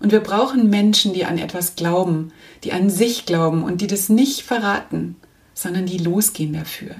Und 0.00 0.12
wir 0.12 0.20
brauchen 0.20 0.70
Menschen, 0.70 1.12
die 1.12 1.24
an 1.24 1.38
etwas 1.38 1.76
glauben, 1.76 2.32
die 2.64 2.72
an 2.72 2.88
sich 2.88 3.26
glauben 3.26 3.64
und 3.64 3.80
die 3.80 3.86
das 3.86 4.08
nicht 4.08 4.42
verraten, 4.42 5.16
sondern 5.54 5.86
die 5.86 5.98
losgehen 5.98 6.52
dafür. 6.52 6.94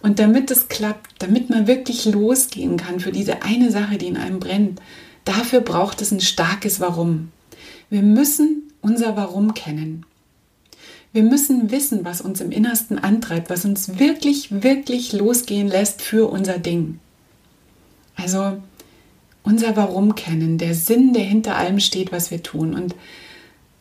Und 0.00 0.18
damit 0.18 0.50
es 0.50 0.68
klappt, 0.68 1.22
damit 1.22 1.50
man 1.50 1.66
wirklich 1.66 2.04
losgehen 2.04 2.76
kann 2.76 3.00
für 3.00 3.12
diese 3.12 3.42
eine 3.42 3.70
Sache, 3.70 3.98
die 3.98 4.06
in 4.06 4.16
einem 4.16 4.38
brennt, 4.38 4.80
dafür 5.24 5.60
braucht 5.60 6.00
es 6.00 6.12
ein 6.12 6.20
starkes 6.20 6.80
Warum. 6.80 7.30
Wir 7.90 8.02
müssen 8.02 8.72
unser 8.80 9.16
Warum 9.16 9.54
kennen. 9.54 10.04
Wir 11.12 11.22
müssen 11.22 11.70
wissen, 11.70 12.04
was 12.04 12.20
uns 12.20 12.40
im 12.40 12.52
Innersten 12.52 12.98
antreibt, 12.98 13.50
was 13.50 13.64
uns 13.64 13.98
wirklich, 13.98 14.62
wirklich 14.62 15.12
losgehen 15.12 15.66
lässt 15.68 16.02
für 16.02 16.30
unser 16.30 16.58
Ding. 16.58 17.00
Also 18.14 18.58
unser 19.42 19.76
Warum 19.76 20.14
kennen, 20.14 20.58
der 20.58 20.74
Sinn, 20.74 21.14
der 21.14 21.24
hinter 21.24 21.56
allem 21.56 21.80
steht, 21.80 22.12
was 22.12 22.30
wir 22.30 22.42
tun. 22.42 22.74
Und 22.74 22.94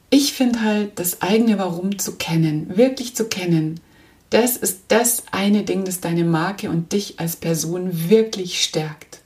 ich 0.09 0.33
finde 0.33 0.61
halt, 0.61 0.97
das 0.99 1.21
eigene 1.21 1.59
Warum 1.59 1.99
zu 1.99 2.15
kennen, 2.15 2.77
wirklich 2.77 3.15
zu 3.15 3.25
kennen, 3.25 3.81
Das 4.29 4.57
ist 4.57 4.81
das 4.89 5.23
eine 5.31 5.63
Ding, 5.63 5.85
das 5.85 6.01
deine 6.01 6.25
Marke 6.25 6.69
und 6.69 6.91
dich 6.91 7.19
als 7.19 7.35
Person 7.35 8.09
wirklich 8.09 8.61
stärkt. 8.61 9.21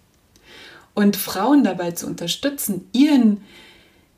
Und 0.93 1.15
Frauen 1.15 1.63
dabei 1.63 1.91
zu 1.91 2.05
unterstützen, 2.05 2.87
ihren 2.91 3.41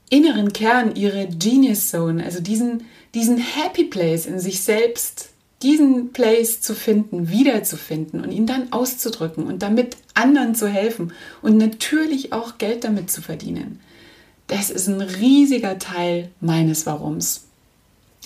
inneren 0.10 0.54
Kern, 0.54 0.96
ihre 0.96 1.28
Genius 1.28 1.90
Zone, 1.90 2.24
also 2.24 2.42
diesen, 2.42 2.86
diesen 3.14 3.38
Happy 3.38 3.86
Place 3.86 4.26
in 4.26 4.40
sich 4.40 4.62
selbst, 4.62 5.30
diesen 5.62 6.12
Place 6.12 6.62
zu 6.62 6.76
finden, 6.76 7.30
wiederzufinden 7.30 8.22
und 8.22 8.32
ihn 8.32 8.46
dann 8.46 8.72
auszudrücken 8.74 9.46
und 9.46 9.64
damit 9.64 9.96
anderen 10.14 10.56
zu 10.56 10.68
helfen 10.68 11.14
und 11.42 11.58
natürlich 11.58 12.34
auch 12.34 12.58
Geld 12.58 12.84
damit 12.84 13.10
zu 13.10 13.22
verdienen. 13.22 13.80
Das 14.48 14.70
ist 14.70 14.88
ein 14.88 15.02
riesiger 15.02 15.80
Teil 15.80 16.30
meines 16.42 16.86
Warums. 16.86 17.46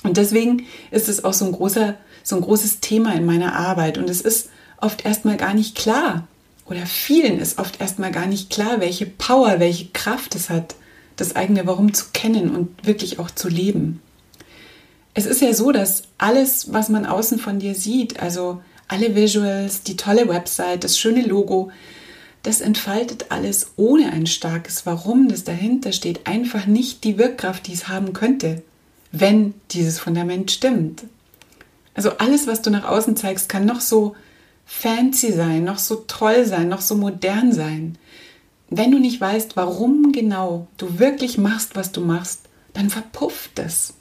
Und 0.03 0.17
deswegen 0.17 0.65
ist 0.91 1.09
es 1.09 1.23
auch 1.23 1.33
so 1.33 1.45
ein, 1.45 1.51
großer, 1.51 1.95
so 2.23 2.35
ein 2.35 2.41
großes 2.41 2.79
Thema 2.79 3.13
in 3.15 3.25
meiner 3.25 3.55
Arbeit. 3.55 3.97
Und 3.97 4.09
es 4.09 4.21
ist 4.21 4.49
oft 4.79 5.05
erstmal 5.05 5.37
gar 5.37 5.53
nicht 5.53 5.75
klar, 5.75 6.27
oder 6.69 6.85
vielen 6.85 7.39
ist 7.39 7.59
oft 7.59 7.79
erstmal 7.79 8.11
gar 8.11 8.25
nicht 8.25 8.49
klar, 8.49 8.81
welche 8.81 9.05
Power, 9.05 9.59
welche 9.59 9.87
Kraft 9.87 10.35
es 10.35 10.49
hat, 10.49 10.75
das 11.15 11.35
eigene 11.35 11.65
Warum 11.65 11.93
zu 11.93 12.05
kennen 12.13 12.53
und 12.53 12.85
wirklich 12.85 13.19
auch 13.19 13.31
zu 13.31 13.47
leben. 13.47 14.01
Es 15.13 15.25
ist 15.25 15.41
ja 15.41 15.53
so, 15.53 15.71
dass 15.71 16.03
alles, 16.17 16.73
was 16.73 16.89
man 16.89 17.05
außen 17.05 17.39
von 17.39 17.59
dir 17.59 17.73
sieht, 17.73 18.19
also 18.19 18.61
alle 18.87 19.15
Visuals, 19.15 19.81
die 19.81 19.95
tolle 19.95 20.27
Website, 20.27 20.83
das 20.83 20.99
schöne 20.99 21.21
Logo, 21.21 21.71
das 22.43 22.61
entfaltet 22.61 23.27
alles 23.29 23.71
ohne 23.77 24.11
ein 24.11 24.27
starkes 24.27 24.85
Warum, 24.85 25.27
das 25.27 25.43
dahinter 25.43 25.91
steht, 25.91 26.27
einfach 26.27 26.65
nicht 26.65 27.03
die 27.03 27.17
Wirkkraft, 27.17 27.67
die 27.67 27.73
es 27.73 27.87
haben 27.87 28.13
könnte 28.13 28.61
wenn 29.19 29.53
dieses 29.71 29.99
Fundament 29.99 30.51
stimmt. 30.51 31.03
Also 31.93 32.11
alles, 32.17 32.47
was 32.47 32.61
du 32.61 32.69
nach 32.69 32.85
außen 32.85 33.15
zeigst, 33.15 33.49
kann 33.49 33.65
noch 33.65 33.81
so 33.81 34.15
fancy 34.65 35.31
sein, 35.31 35.63
noch 35.63 35.79
so 35.79 36.03
toll 36.07 36.45
sein, 36.45 36.67
noch 36.67 36.81
so 36.81 36.95
modern 36.95 37.53
sein. 37.53 37.97
Wenn 38.69 38.91
du 38.91 38.99
nicht 38.99 39.19
weißt, 39.19 39.55
warum 39.55 40.11
genau 40.11 40.67
du 40.77 40.99
wirklich 40.99 41.37
machst, 41.37 41.75
was 41.75 41.91
du 41.91 42.01
machst, 42.01 42.41
dann 42.73 42.89
verpufft 42.89 43.57
es. 43.59 43.93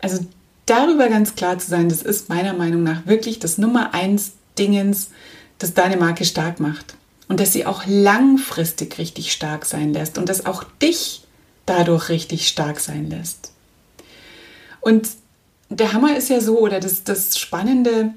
Also 0.00 0.24
darüber 0.64 1.08
ganz 1.08 1.34
klar 1.34 1.58
zu 1.58 1.68
sein, 1.68 1.88
das 1.88 2.02
ist 2.02 2.28
meiner 2.28 2.54
Meinung 2.54 2.82
nach 2.82 3.06
wirklich 3.06 3.38
das 3.38 3.58
Nummer 3.58 3.94
eins 3.94 4.32
Dingens, 4.58 5.10
das 5.58 5.74
deine 5.74 5.96
Marke 5.96 6.24
stark 6.24 6.60
macht. 6.60 6.94
Und 7.28 7.40
dass 7.40 7.52
sie 7.52 7.66
auch 7.66 7.84
langfristig 7.86 8.98
richtig 8.98 9.32
stark 9.32 9.66
sein 9.66 9.92
lässt 9.92 10.16
und 10.16 10.28
dass 10.28 10.46
auch 10.46 10.64
dich 10.80 11.22
dadurch 11.66 12.08
richtig 12.08 12.48
stark 12.48 12.80
sein 12.80 13.10
lässt. 13.10 13.52
Und 14.86 15.08
der 15.68 15.92
Hammer 15.92 16.16
ist 16.16 16.30
ja 16.30 16.40
so, 16.40 16.60
oder 16.60 16.78
das, 16.78 17.02
das 17.02 17.36
Spannende, 17.40 18.14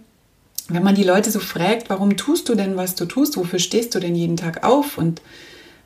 wenn 0.68 0.84
man 0.84 0.94
die 0.94 1.04
Leute 1.04 1.32
so 1.32 1.40
fragt, 1.40 1.90
warum 1.90 2.16
tust 2.16 2.48
du 2.48 2.54
denn, 2.54 2.78
was 2.78 2.94
du 2.94 3.06
tust, 3.06 3.38
wofür 3.38 3.58
stehst 3.58 3.96
du 3.96 4.00
denn 4.00 4.14
jeden 4.14 4.38
Tag 4.38 4.64
auf 4.64 5.00
und 5.00 5.20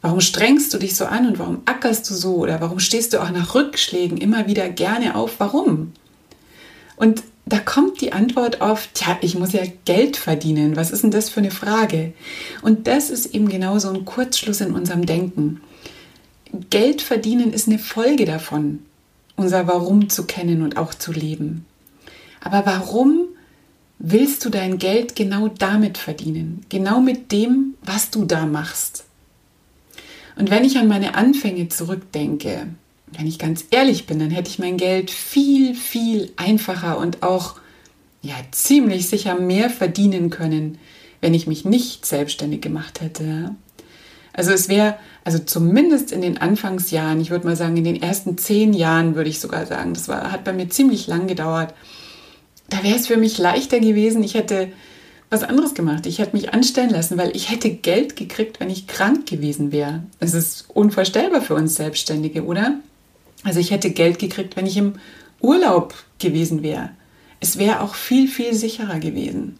warum 0.01 0.19
strengst 0.19 0.73
du 0.73 0.77
dich 0.77 0.97
so 0.97 1.05
an 1.05 1.25
und 1.25 1.39
warum 1.39 1.61
ackerst 1.63 2.09
du 2.09 2.13
so 2.13 2.35
oder 2.35 2.59
warum 2.59 2.79
stehst 2.79 3.13
du 3.13 3.21
auch 3.21 3.31
nach 3.31 3.55
Rückschlägen 3.55 4.17
immer 4.17 4.45
wieder 4.45 4.67
gerne 4.67 5.15
auf, 5.15 5.35
warum? 5.37 5.93
Und 6.97 7.23
da 7.45 7.59
kommt 7.59 8.01
die 8.01 8.11
Antwort 8.11 8.59
oft, 8.59 8.93
tja, 8.93 9.17
ich 9.21 9.35
muss 9.35 9.53
ja 9.53 9.63
Geld 9.85 10.17
verdienen. 10.17 10.75
Was 10.75 10.91
ist 10.91 11.03
denn 11.03 11.11
das 11.11 11.29
für 11.29 11.39
eine 11.39 11.51
Frage? 11.51 12.11
Und 12.61 12.87
das 12.87 13.09
ist 13.09 13.33
eben 13.33 13.47
genau 13.47 13.79
so 13.79 13.87
ein 13.87 14.03
Kurzschluss 14.03 14.59
in 14.59 14.73
unserem 14.73 15.05
Denken. 15.05 15.61
Geld 16.69 17.01
verdienen 17.01 17.53
ist 17.53 17.69
eine 17.69 17.79
Folge 17.79 18.25
davon 18.25 18.79
unser 19.35 19.67
Warum 19.67 20.09
zu 20.09 20.25
kennen 20.25 20.61
und 20.61 20.77
auch 20.77 20.93
zu 20.93 21.11
leben. 21.11 21.65
Aber 22.41 22.65
warum 22.65 23.27
willst 23.99 24.43
du 24.45 24.49
dein 24.49 24.77
Geld 24.77 25.15
genau 25.15 25.47
damit 25.47 25.97
verdienen? 25.97 26.65
Genau 26.69 26.99
mit 26.99 27.31
dem, 27.31 27.75
was 27.83 28.09
du 28.09 28.25
da 28.25 28.45
machst? 28.45 29.05
Und 30.35 30.49
wenn 30.49 30.63
ich 30.63 30.77
an 30.77 30.87
meine 30.87 31.15
Anfänge 31.15 31.69
zurückdenke, 31.69 32.67
wenn 33.11 33.27
ich 33.27 33.39
ganz 33.39 33.65
ehrlich 33.71 34.07
bin, 34.07 34.19
dann 34.19 34.31
hätte 34.31 34.49
ich 34.49 34.59
mein 34.59 34.77
Geld 34.77 35.11
viel, 35.11 35.75
viel 35.75 36.31
einfacher 36.35 36.97
und 36.97 37.23
auch 37.23 37.55
ja 38.21 38.35
ziemlich 38.51 39.07
sicher 39.07 39.35
mehr 39.35 39.69
verdienen 39.69 40.29
können, 40.29 40.79
wenn 41.21 41.33
ich 41.33 41.47
mich 41.47 41.63
nicht 41.63 42.05
selbstständig 42.05 42.61
gemacht 42.61 43.01
hätte. 43.01 43.55
Also 44.33 44.51
es 44.51 44.67
wäre, 44.67 44.95
also 45.23 45.39
zumindest 45.39 46.11
in 46.11 46.21
den 46.21 46.39
Anfangsjahren, 46.39 47.21
ich 47.21 47.29
würde 47.29 47.45
mal 47.45 47.55
sagen, 47.55 47.77
in 47.77 47.83
den 47.83 48.01
ersten 48.01 48.37
zehn 48.37 48.73
Jahren 48.73 49.15
würde 49.15 49.29
ich 49.29 49.39
sogar 49.39 49.65
sagen, 49.65 49.93
das 49.93 50.07
war, 50.07 50.31
hat 50.31 50.43
bei 50.43 50.53
mir 50.53 50.69
ziemlich 50.69 51.07
lang 51.07 51.27
gedauert. 51.27 51.73
Da 52.69 52.83
wäre 52.83 52.95
es 52.95 53.07
für 53.07 53.17
mich 53.17 53.37
leichter 53.37 53.79
gewesen, 53.79 54.23
ich 54.23 54.33
hätte 54.33 54.69
was 55.33 55.43
anderes 55.43 55.73
gemacht. 55.73 56.05
Ich 56.05 56.19
hätte 56.19 56.35
mich 56.35 56.53
anstellen 56.53 56.91
lassen, 56.91 57.17
weil 57.17 57.35
ich 57.35 57.49
hätte 57.49 57.71
Geld 57.71 58.15
gekriegt, 58.15 58.59
wenn 58.59 58.69
ich 58.69 58.87
krank 58.87 59.25
gewesen 59.25 59.71
wäre. 59.71 60.03
Es 60.19 60.33
ist 60.33 60.65
unvorstellbar 60.69 61.41
für 61.41 61.55
uns 61.55 61.75
Selbstständige, 61.75 62.45
oder? 62.45 62.79
Also 63.43 63.59
ich 63.59 63.71
hätte 63.71 63.89
Geld 63.89 64.19
gekriegt, 64.19 64.55
wenn 64.55 64.67
ich 64.67 64.77
im 64.77 64.93
Urlaub 65.41 65.93
gewesen 66.19 66.63
wäre. 66.63 66.91
Es 67.39 67.57
wäre 67.57 67.81
auch 67.81 67.95
viel, 67.95 68.27
viel 68.27 68.53
sicherer 68.53 68.99
gewesen. 68.99 69.57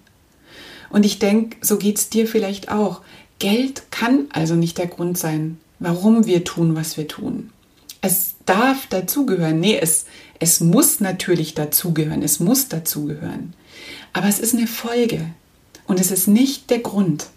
Und 0.90 1.06
ich 1.06 1.20
denke, 1.20 1.58
so 1.62 1.78
geht 1.78 1.98
es 1.98 2.10
dir 2.10 2.28
vielleicht 2.28 2.72
auch. 2.72 3.02
Geld 3.40 3.92
kann 3.92 4.28
also 4.32 4.56
nicht 4.56 4.78
der 4.78 4.88
Grund 4.88 5.18
sein, 5.18 5.60
warum 5.80 6.26
wir 6.26 6.44
tun, 6.44 6.76
was 6.76 6.98
wir 6.98 7.08
tun. 7.08 7.52
Es 8.02 8.36
darf 8.46 8.88
dazugehören. 8.88 9.60
Nee, 9.60 9.78
es, 9.80 10.06
es 10.40 10.60
muss 10.60 11.00
natürlich 11.00 11.54
dazugehören. 11.54 12.22
Es 12.22 12.40
muss 12.40 12.68
dazugehören. 12.68 13.54
Aber 14.12 14.28
es 14.28 14.40
ist 14.40 14.54
eine 14.54 14.68
Folge 14.68 15.30
und 15.88 16.00
es 16.00 16.12
ist 16.12 16.28
nicht 16.28 16.70
der 16.70 16.80
Grund. 16.80 17.28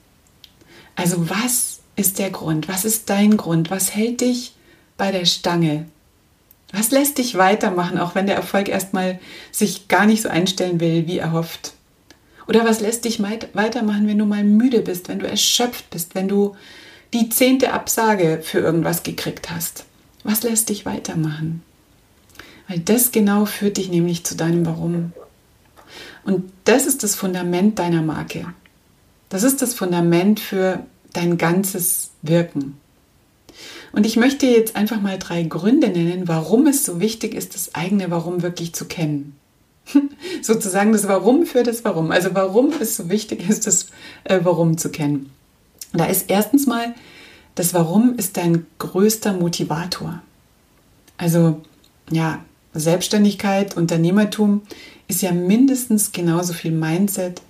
Also 0.94 1.28
was 1.30 1.80
ist 1.96 2.18
der 2.18 2.30
Grund? 2.30 2.68
Was 2.68 2.84
ist 2.84 3.08
dein 3.10 3.36
Grund? 3.36 3.70
Was 3.70 3.94
hält 3.94 4.20
dich 4.20 4.54
bei 4.96 5.12
der 5.12 5.24
Stange? 5.24 5.86
Was 6.72 6.90
lässt 6.90 7.18
dich 7.18 7.36
weitermachen, 7.36 7.98
auch 7.98 8.14
wenn 8.14 8.26
der 8.26 8.36
Erfolg 8.36 8.68
erstmal 8.68 9.20
sich 9.52 9.88
gar 9.88 10.04
nicht 10.04 10.22
so 10.22 10.28
einstellen 10.28 10.80
will, 10.80 11.06
wie 11.06 11.18
erhofft? 11.18 11.75
Oder 12.48 12.64
was 12.64 12.80
lässt 12.80 13.04
dich 13.04 13.20
weitermachen, 13.20 14.06
wenn 14.06 14.18
du 14.18 14.24
mal 14.24 14.44
müde 14.44 14.80
bist, 14.80 15.08
wenn 15.08 15.18
du 15.18 15.28
erschöpft 15.28 15.90
bist, 15.90 16.14
wenn 16.14 16.28
du 16.28 16.54
die 17.12 17.28
zehnte 17.28 17.72
Absage 17.72 18.40
für 18.42 18.58
irgendwas 18.58 19.02
gekriegt 19.02 19.50
hast? 19.50 19.84
Was 20.22 20.42
lässt 20.42 20.68
dich 20.68 20.86
weitermachen? 20.86 21.62
Weil 22.68 22.80
das 22.80 23.12
genau 23.12 23.46
führt 23.46 23.76
dich 23.76 23.90
nämlich 23.90 24.24
zu 24.24 24.36
deinem 24.36 24.66
Warum. 24.66 25.12
Und 26.24 26.50
das 26.64 26.86
ist 26.86 27.02
das 27.02 27.14
Fundament 27.14 27.78
deiner 27.78 28.02
Marke. 28.02 28.52
Das 29.28 29.42
ist 29.42 29.62
das 29.62 29.74
Fundament 29.74 30.40
für 30.40 30.84
dein 31.12 31.38
ganzes 31.38 32.10
Wirken. 32.22 32.78
Und 33.92 34.04
ich 34.04 34.16
möchte 34.16 34.46
jetzt 34.46 34.76
einfach 34.76 35.00
mal 35.00 35.18
drei 35.18 35.42
Gründe 35.44 35.88
nennen, 35.88 36.28
warum 36.28 36.66
es 36.66 36.84
so 36.84 37.00
wichtig 37.00 37.34
ist, 37.34 37.54
das 37.54 37.74
eigene 37.74 38.10
Warum 38.10 38.42
wirklich 38.42 38.74
zu 38.74 38.84
kennen. 38.86 39.36
sozusagen 40.42 40.92
das 40.92 41.08
Warum 41.08 41.46
für 41.46 41.62
das 41.62 41.84
Warum. 41.84 42.10
Also 42.10 42.34
warum 42.34 42.72
es 42.80 42.96
so 42.96 43.08
wichtig 43.08 43.48
ist, 43.48 43.66
das 43.66 43.86
äh, 44.24 44.40
Warum 44.42 44.78
zu 44.78 44.90
kennen. 44.90 45.30
Da 45.92 46.06
ist 46.06 46.30
erstens 46.30 46.66
mal, 46.66 46.94
das 47.54 47.74
Warum 47.74 48.16
ist 48.16 48.36
dein 48.36 48.66
größter 48.78 49.32
Motivator. 49.32 50.22
Also 51.16 51.62
ja, 52.10 52.44
Selbstständigkeit, 52.74 53.76
Unternehmertum 53.76 54.62
ist 55.08 55.22
ja 55.22 55.32
mindestens 55.32 56.12
genauso 56.12 56.52
viel 56.52 56.72
Mindset 56.72 57.42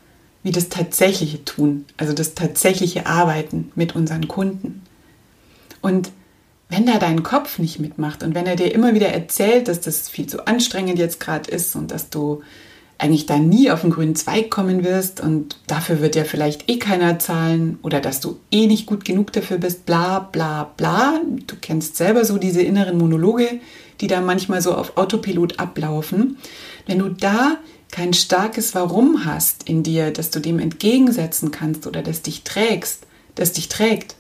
wie 0.43 0.53
das 0.53 0.69
tatsächliche 0.69 1.45
Tun, 1.45 1.87
also 1.97 2.13
das 2.13 2.35
tatsächliche 2.35 3.07
Arbeiten 3.07 3.73
mit 3.75 3.97
unseren 3.97 4.29
Kunden. 4.29 4.83
Und 5.83 6.13
wenn 6.69 6.87
da 6.87 6.99
dein 6.99 7.23
Kopf 7.23 7.59
nicht 7.59 7.79
mitmacht 7.79 8.23
und 8.23 8.35
wenn 8.35 8.47
er 8.47 8.57
dir 8.57 8.75
immer 8.75 8.95
wieder 8.95 9.09
erzählt, 9.09 9.69
dass 9.69 9.81
das 9.81 10.09
viel 10.09 10.27
zu 10.27 10.47
anstrengend 10.47 10.99
jetzt 10.99 11.21
gerade 11.21 11.51
ist 11.51 11.77
und 11.77 11.91
dass 11.91 12.11
du 12.11 12.43
eigentlich 12.99 13.27
da 13.27 13.39
nie 13.39 13.71
auf 13.71 13.83
den 13.83 13.91
grünen 13.91 14.17
Zweig 14.17 14.51
kommen 14.51 14.83
wirst 14.83 15.21
und 15.21 15.59
dafür 15.67 16.01
wird 16.01 16.17
ja 16.17 16.25
vielleicht 16.25 16.69
eh 16.71 16.79
keiner 16.79 17.19
zahlen 17.19 17.79
oder 17.83 18.01
dass 18.01 18.21
du 18.21 18.39
eh 18.51 18.67
nicht 18.67 18.87
gut 18.87 19.05
genug 19.05 19.33
dafür 19.33 19.59
bist, 19.59 19.85
bla 19.85 20.19
bla 20.19 20.73
bla. 20.77 21.21
Du 21.47 21.57
kennst 21.61 21.97
selber 21.97 22.25
so 22.25 22.39
diese 22.39 22.63
inneren 22.63 22.97
Monologe, 22.97 23.61
die 24.01 24.07
da 24.07 24.21
manchmal 24.21 24.63
so 24.63 24.75
auf 24.75 24.97
Autopilot 24.97 25.59
ablaufen. 25.59 26.39
Wenn 26.87 26.99
du 26.99 27.11
da 27.11 27.59
kein 27.93 28.15
starkes 28.15 28.75
Warum 28.75 29.25
hast 29.25 29.69
in 29.69 29.83
dir, 29.83 30.11
dass 30.11 30.31
du 30.31 30.41
dem 30.41 30.59
entgegensetzen 30.59 31.51
kannst 31.51 31.87
oder 31.87 32.03
das 32.03 32.23
dich 32.23 32.45
trägst, 32.45 33.07
das 33.35 33.53
dich 33.53 33.69
trägt, 33.69 34.17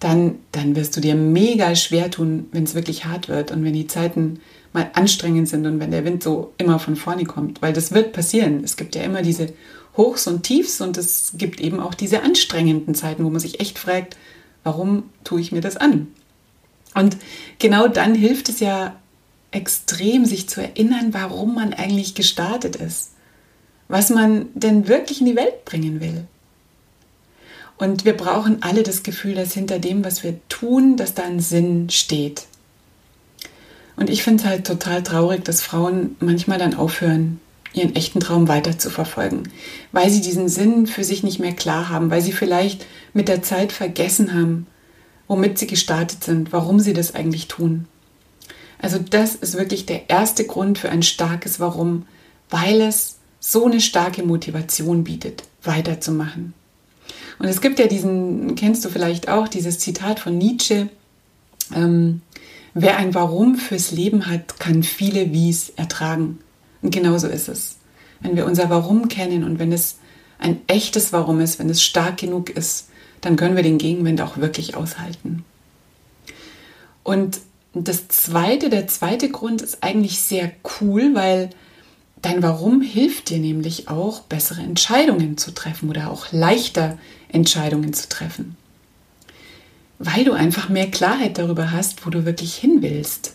dann, 0.00 0.40
dann 0.52 0.76
wirst 0.76 0.96
du 0.96 1.00
dir 1.00 1.14
mega 1.14 1.74
schwer 1.74 2.10
tun, 2.10 2.48
wenn 2.52 2.64
es 2.64 2.74
wirklich 2.74 3.06
hart 3.06 3.28
wird 3.28 3.50
und 3.50 3.64
wenn 3.64 3.72
die 3.72 3.86
Zeiten 3.86 4.40
mal 4.72 4.90
anstrengend 4.92 5.48
sind 5.48 5.66
und 5.66 5.80
wenn 5.80 5.90
der 5.90 6.04
Wind 6.04 6.22
so 6.22 6.52
immer 6.58 6.78
von 6.78 6.96
vorne 6.96 7.24
kommt, 7.24 7.62
weil 7.62 7.72
das 7.72 7.92
wird 7.92 8.12
passieren. 8.12 8.62
Es 8.62 8.76
gibt 8.76 8.94
ja 8.94 9.02
immer 9.02 9.22
diese 9.22 9.54
Hochs 9.96 10.26
und 10.26 10.42
Tiefs 10.42 10.80
und 10.82 10.98
es 10.98 11.32
gibt 11.38 11.60
eben 11.60 11.80
auch 11.80 11.94
diese 11.94 12.22
anstrengenden 12.22 12.94
Zeiten, 12.94 13.24
wo 13.24 13.30
man 13.30 13.40
sich 13.40 13.60
echt 13.60 13.78
fragt, 13.78 14.18
warum 14.64 15.04
tue 15.24 15.40
ich 15.40 15.52
mir 15.52 15.62
das 15.62 15.78
an? 15.78 16.08
Und 16.94 17.16
genau 17.58 17.88
dann 17.88 18.14
hilft 18.14 18.50
es 18.50 18.60
ja 18.60 18.96
extrem, 19.50 20.26
sich 20.26 20.48
zu 20.48 20.60
erinnern, 20.60 21.14
warum 21.14 21.54
man 21.54 21.72
eigentlich 21.72 22.14
gestartet 22.14 22.76
ist. 22.76 23.12
was 23.88 24.10
man 24.10 24.48
denn 24.54 24.88
wirklich 24.88 25.20
in 25.20 25.26
die 25.26 25.36
Welt 25.36 25.64
bringen 25.64 26.00
will. 26.00 26.26
Und 27.78 28.04
wir 28.04 28.16
brauchen 28.16 28.62
alle 28.62 28.82
das 28.82 29.02
Gefühl, 29.02 29.34
dass 29.34 29.52
hinter 29.52 29.78
dem, 29.78 30.04
was 30.04 30.22
wir 30.22 30.38
tun, 30.48 30.96
dass 30.96 31.14
da 31.14 31.24
ein 31.24 31.40
Sinn 31.40 31.90
steht. 31.90 32.46
Und 33.96 34.10
ich 34.10 34.22
finde 34.22 34.42
es 34.42 34.48
halt 34.48 34.66
total 34.66 35.02
traurig, 35.02 35.44
dass 35.44 35.62
Frauen 35.62 36.16
manchmal 36.20 36.58
dann 36.58 36.74
aufhören, 36.74 37.40
ihren 37.72 37.94
echten 37.94 38.20
Traum 38.20 38.48
weiter 38.48 38.78
zu 38.78 38.90
verfolgen, 38.90 39.44
weil 39.92 40.08
sie 40.10 40.20
diesen 40.20 40.48
Sinn 40.48 40.86
für 40.86 41.04
sich 41.04 41.22
nicht 41.22 41.38
mehr 41.38 41.54
klar 41.54 41.88
haben, 41.88 42.10
weil 42.10 42.22
sie 42.22 42.32
vielleicht 42.32 42.86
mit 43.12 43.28
der 43.28 43.42
Zeit 43.42 43.72
vergessen 43.72 44.32
haben, 44.32 44.66
womit 45.28 45.58
sie 45.58 45.66
gestartet 45.66 46.24
sind, 46.24 46.52
warum 46.52 46.80
sie 46.80 46.94
das 46.94 47.14
eigentlich 47.14 47.48
tun. 47.48 47.86
Also 48.78 48.98
das 48.98 49.34
ist 49.34 49.56
wirklich 49.56 49.86
der 49.86 50.08
erste 50.08 50.44
Grund 50.44 50.78
für 50.78 50.90
ein 50.90 51.02
starkes 51.02 51.60
Warum, 51.60 52.06
weil 52.50 52.80
es 52.80 53.16
so 53.40 53.66
eine 53.66 53.80
starke 53.80 54.22
Motivation 54.22 55.04
bietet, 55.04 55.44
weiterzumachen. 55.62 56.54
Und 57.38 57.46
es 57.46 57.60
gibt 57.60 57.78
ja 57.78 57.86
diesen, 57.86 58.54
kennst 58.54 58.84
du 58.84 58.88
vielleicht 58.88 59.28
auch, 59.28 59.48
dieses 59.48 59.78
Zitat 59.78 60.20
von 60.20 60.38
Nietzsche, 60.38 60.88
ähm, 61.74 62.22
wer 62.74 62.96
ein 62.96 63.14
Warum 63.14 63.56
fürs 63.56 63.90
Leben 63.90 64.26
hat, 64.26 64.58
kann 64.58 64.82
viele 64.82 65.32
Wies 65.32 65.70
ertragen. 65.70 66.38
Und 66.82 66.90
genauso 66.90 67.26
ist 67.26 67.48
es. 67.48 67.76
Wenn 68.20 68.36
wir 68.36 68.46
unser 68.46 68.70
Warum 68.70 69.08
kennen 69.08 69.44
und 69.44 69.58
wenn 69.58 69.72
es 69.72 69.98
ein 70.38 70.60
echtes 70.66 71.12
Warum 71.12 71.40
ist, 71.40 71.58
wenn 71.58 71.70
es 71.70 71.82
stark 71.82 72.18
genug 72.18 72.50
ist, 72.50 72.88
dann 73.20 73.36
können 73.36 73.56
wir 73.56 73.62
den 73.62 73.78
Gegenwind 73.78 74.20
auch 74.20 74.36
wirklich 74.36 74.76
aushalten. 74.76 75.44
Und 77.02 77.40
das 77.72 78.08
zweite, 78.08 78.70
der 78.70 78.86
zweite 78.86 79.30
Grund 79.30 79.62
ist 79.62 79.82
eigentlich 79.82 80.20
sehr 80.20 80.50
cool, 80.80 81.14
weil 81.14 81.50
dein 82.22 82.42
Warum 82.42 82.80
hilft 82.80 83.30
dir 83.30 83.38
nämlich 83.38 83.88
auch, 83.88 84.20
bessere 84.20 84.62
Entscheidungen 84.62 85.36
zu 85.36 85.52
treffen 85.52 85.90
oder 85.90 86.10
auch 86.10 86.32
leichter 86.32 86.98
Entscheidungen 87.28 87.92
zu 87.92 88.08
treffen. 88.08 88.56
Weil 89.98 90.24
du 90.24 90.32
einfach 90.32 90.68
mehr 90.68 90.90
Klarheit 90.90 91.38
darüber 91.38 91.72
hast, 91.72 92.04
wo 92.06 92.10
du 92.10 92.24
wirklich 92.24 92.54
hin 92.54 92.82
willst. 92.82 93.34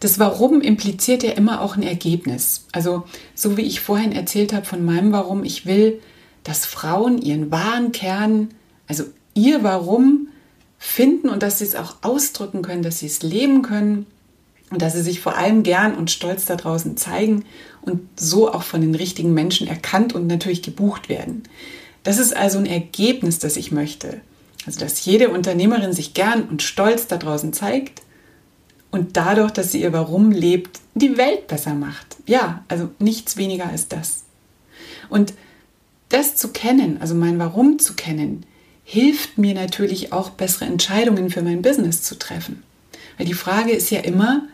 Das 0.00 0.18
Warum 0.18 0.60
impliziert 0.60 1.22
ja 1.22 1.32
immer 1.32 1.60
auch 1.60 1.76
ein 1.76 1.82
Ergebnis. 1.82 2.66
Also 2.72 3.04
so 3.34 3.56
wie 3.56 3.62
ich 3.62 3.80
vorhin 3.80 4.12
erzählt 4.12 4.52
habe 4.52 4.66
von 4.66 4.84
meinem 4.84 5.12
Warum, 5.12 5.44
ich 5.44 5.64
will, 5.64 6.00
dass 6.44 6.66
Frauen 6.66 7.20
ihren 7.20 7.50
wahren 7.50 7.92
Kern, 7.92 8.50
also 8.86 9.04
ihr 9.34 9.62
Warum 9.62 10.28
finden 10.78 11.28
und 11.28 11.42
dass 11.42 11.58
sie 11.58 11.64
es 11.64 11.74
auch 11.74 11.96
ausdrücken 12.02 12.62
können, 12.62 12.82
dass 12.82 13.00
sie 13.00 13.06
es 13.06 13.22
leben 13.22 13.62
können 13.62 14.06
und 14.70 14.82
dass 14.82 14.92
sie 14.92 15.02
sich 15.02 15.20
vor 15.20 15.36
allem 15.36 15.62
gern 15.62 15.94
und 15.94 16.10
stolz 16.10 16.44
da 16.44 16.56
draußen 16.56 16.96
zeigen 16.96 17.44
und 17.82 18.00
so 18.18 18.52
auch 18.52 18.62
von 18.62 18.80
den 18.80 18.94
richtigen 18.94 19.32
Menschen 19.32 19.66
erkannt 19.66 20.14
und 20.14 20.26
natürlich 20.26 20.62
gebucht 20.62 21.08
werden. 21.08 21.44
Das 22.06 22.18
ist 22.18 22.36
also 22.36 22.58
ein 22.58 22.66
Ergebnis, 22.66 23.40
das 23.40 23.56
ich 23.56 23.72
möchte. 23.72 24.20
Also, 24.64 24.78
dass 24.78 25.04
jede 25.04 25.28
Unternehmerin 25.30 25.92
sich 25.92 26.14
gern 26.14 26.44
und 26.44 26.62
stolz 26.62 27.08
da 27.08 27.16
draußen 27.16 27.52
zeigt 27.52 28.02
und 28.92 29.16
dadurch, 29.16 29.50
dass 29.50 29.72
sie 29.72 29.82
ihr 29.82 29.92
Warum 29.92 30.30
lebt, 30.30 30.78
die 30.94 31.16
Welt 31.16 31.48
besser 31.48 31.74
macht. 31.74 32.16
Ja, 32.24 32.64
also 32.68 32.90
nichts 33.00 33.36
weniger 33.36 33.68
als 33.68 33.88
das. 33.88 34.22
Und 35.08 35.34
das 36.08 36.36
zu 36.36 36.52
kennen, 36.52 36.98
also 37.00 37.16
mein 37.16 37.40
Warum 37.40 37.80
zu 37.80 37.94
kennen, 37.94 38.46
hilft 38.84 39.36
mir 39.36 39.54
natürlich 39.54 40.12
auch 40.12 40.30
bessere 40.30 40.66
Entscheidungen 40.66 41.28
für 41.28 41.42
mein 41.42 41.60
Business 41.60 42.04
zu 42.04 42.16
treffen. 42.16 42.62
Weil 43.16 43.26
die 43.26 43.34
Frage 43.34 43.72
ist 43.72 43.90
ja 43.90 43.98
immer, 43.98 44.46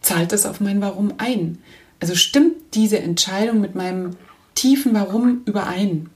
zahlt 0.00 0.30
das 0.30 0.46
auf 0.46 0.60
mein 0.60 0.80
Warum 0.80 1.14
ein? 1.18 1.58
Also 1.98 2.14
stimmt 2.14 2.54
diese 2.74 3.00
Entscheidung 3.00 3.60
mit 3.60 3.74
meinem 3.74 4.12
tiefen 4.54 4.94
Warum 4.94 5.42
überein? 5.44 6.08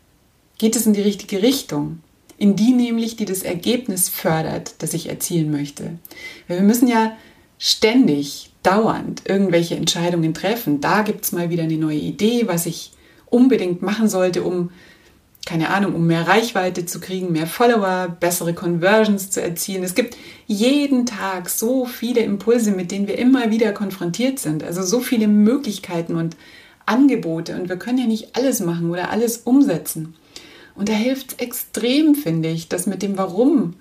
Geht 0.58 0.76
es 0.76 0.86
in 0.86 0.92
die 0.92 1.02
richtige 1.02 1.42
Richtung? 1.42 2.00
In 2.38 2.56
die 2.56 2.72
nämlich, 2.72 3.16
die 3.16 3.24
das 3.24 3.42
Ergebnis 3.42 4.08
fördert, 4.08 4.74
das 4.78 4.94
ich 4.94 5.08
erzielen 5.08 5.50
möchte. 5.50 5.98
Wir 6.48 6.60
müssen 6.62 6.88
ja 6.88 7.16
ständig, 7.58 8.50
dauernd 8.62 9.22
irgendwelche 9.26 9.76
Entscheidungen 9.76 10.34
treffen. 10.34 10.80
Da 10.80 11.02
gibt 11.02 11.24
es 11.24 11.32
mal 11.32 11.50
wieder 11.50 11.62
eine 11.64 11.76
neue 11.76 11.98
Idee, 11.98 12.46
was 12.46 12.66
ich 12.66 12.92
unbedingt 13.26 13.82
machen 13.82 14.08
sollte, 14.08 14.42
um, 14.42 14.70
keine 15.44 15.70
Ahnung, 15.70 15.94
um 15.94 16.06
mehr 16.06 16.26
Reichweite 16.26 16.86
zu 16.86 17.00
kriegen, 17.00 17.32
mehr 17.32 17.46
Follower, 17.46 18.16
bessere 18.18 18.54
Conversions 18.54 19.30
zu 19.30 19.42
erzielen. 19.42 19.84
Es 19.84 19.94
gibt 19.94 20.16
jeden 20.46 21.04
Tag 21.04 21.50
so 21.50 21.84
viele 21.84 22.20
Impulse, 22.20 22.72
mit 22.72 22.90
denen 22.90 23.06
wir 23.06 23.18
immer 23.18 23.50
wieder 23.50 23.72
konfrontiert 23.72 24.38
sind. 24.38 24.64
Also 24.64 24.82
so 24.82 25.00
viele 25.00 25.28
Möglichkeiten 25.28 26.16
und 26.16 26.36
Angebote. 26.86 27.54
Und 27.54 27.68
wir 27.68 27.76
können 27.76 27.98
ja 27.98 28.06
nicht 28.06 28.36
alles 28.36 28.60
machen 28.60 28.90
oder 28.90 29.10
alles 29.10 29.38
umsetzen. 29.38 30.14
Und 30.74 30.88
da 30.88 30.92
hilft 30.92 31.32
es 31.32 31.38
extrem, 31.38 32.14
finde 32.14 32.50
ich, 32.50 32.68
dass 32.68 32.86
mit 32.86 33.02
dem 33.02 33.16
Warum 33.16 33.74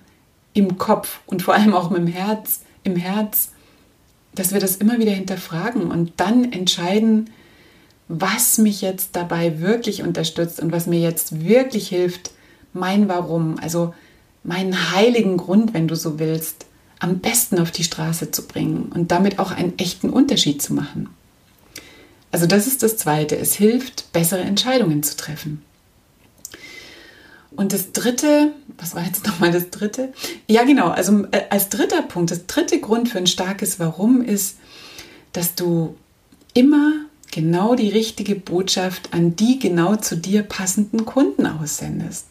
im 0.52 0.78
Kopf 0.78 1.20
und 1.26 1.42
vor 1.42 1.54
allem 1.54 1.74
auch 1.74 1.90
im 1.90 2.06
Herz, 2.06 2.60
im 2.84 2.96
Herz, 2.96 3.50
dass 4.34 4.52
wir 4.52 4.60
das 4.60 4.76
immer 4.76 4.98
wieder 4.98 5.12
hinterfragen 5.12 5.90
und 5.90 6.12
dann 6.16 6.52
entscheiden, 6.52 7.30
was 8.08 8.58
mich 8.58 8.80
jetzt 8.80 9.16
dabei 9.16 9.60
wirklich 9.60 10.02
unterstützt 10.02 10.60
und 10.60 10.72
was 10.72 10.86
mir 10.86 11.00
jetzt 11.00 11.44
wirklich 11.44 11.88
hilft, 11.88 12.32
mein 12.72 13.08
Warum, 13.08 13.58
also 13.58 13.94
meinen 14.42 14.92
heiligen 14.92 15.36
Grund, 15.36 15.74
wenn 15.74 15.88
du 15.88 15.96
so 15.96 16.18
willst, 16.18 16.66
am 17.00 17.18
besten 17.18 17.58
auf 17.58 17.70
die 17.70 17.84
Straße 17.84 18.30
zu 18.30 18.46
bringen 18.46 18.92
und 18.94 19.10
damit 19.10 19.38
auch 19.38 19.50
einen 19.50 19.78
echten 19.78 20.10
Unterschied 20.10 20.62
zu 20.62 20.74
machen. 20.74 21.08
Also 22.30 22.46
das 22.46 22.66
ist 22.66 22.82
das 22.82 22.96
Zweite. 22.96 23.36
Es 23.36 23.54
hilft, 23.54 24.12
bessere 24.12 24.40
Entscheidungen 24.40 25.02
zu 25.02 25.16
treffen. 25.16 25.62
Und 27.56 27.72
das 27.72 27.92
dritte, 27.92 28.52
was 28.78 28.94
war 28.94 29.04
jetzt 29.04 29.26
nochmal 29.26 29.52
das 29.52 29.70
dritte? 29.70 30.12
Ja, 30.48 30.64
genau, 30.64 30.88
also 30.88 31.24
äh, 31.30 31.42
als 31.50 31.68
dritter 31.68 32.02
Punkt, 32.02 32.30
das 32.30 32.46
dritte 32.46 32.80
Grund 32.80 33.08
für 33.08 33.18
ein 33.18 33.26
starkes 33.26 33.78
Warum 33.78 34.22
ist, 34.22 34.56
dass 35.32 35.54
du 35.54 35.96
immer 36.52 36.92
genau 37.30 37.74
die 37.74 37.88
richtige 37.88 38.36
Botschaft 38.36 39.12
an 39.12 39.36
die 39.36 39.58
genau 39.58 39.96
zu 39.96 40.16
dir 40.16 40.42
passenden 40.42 41.04
Kunden 41.04 41.46
aussendest. 41.46 42.26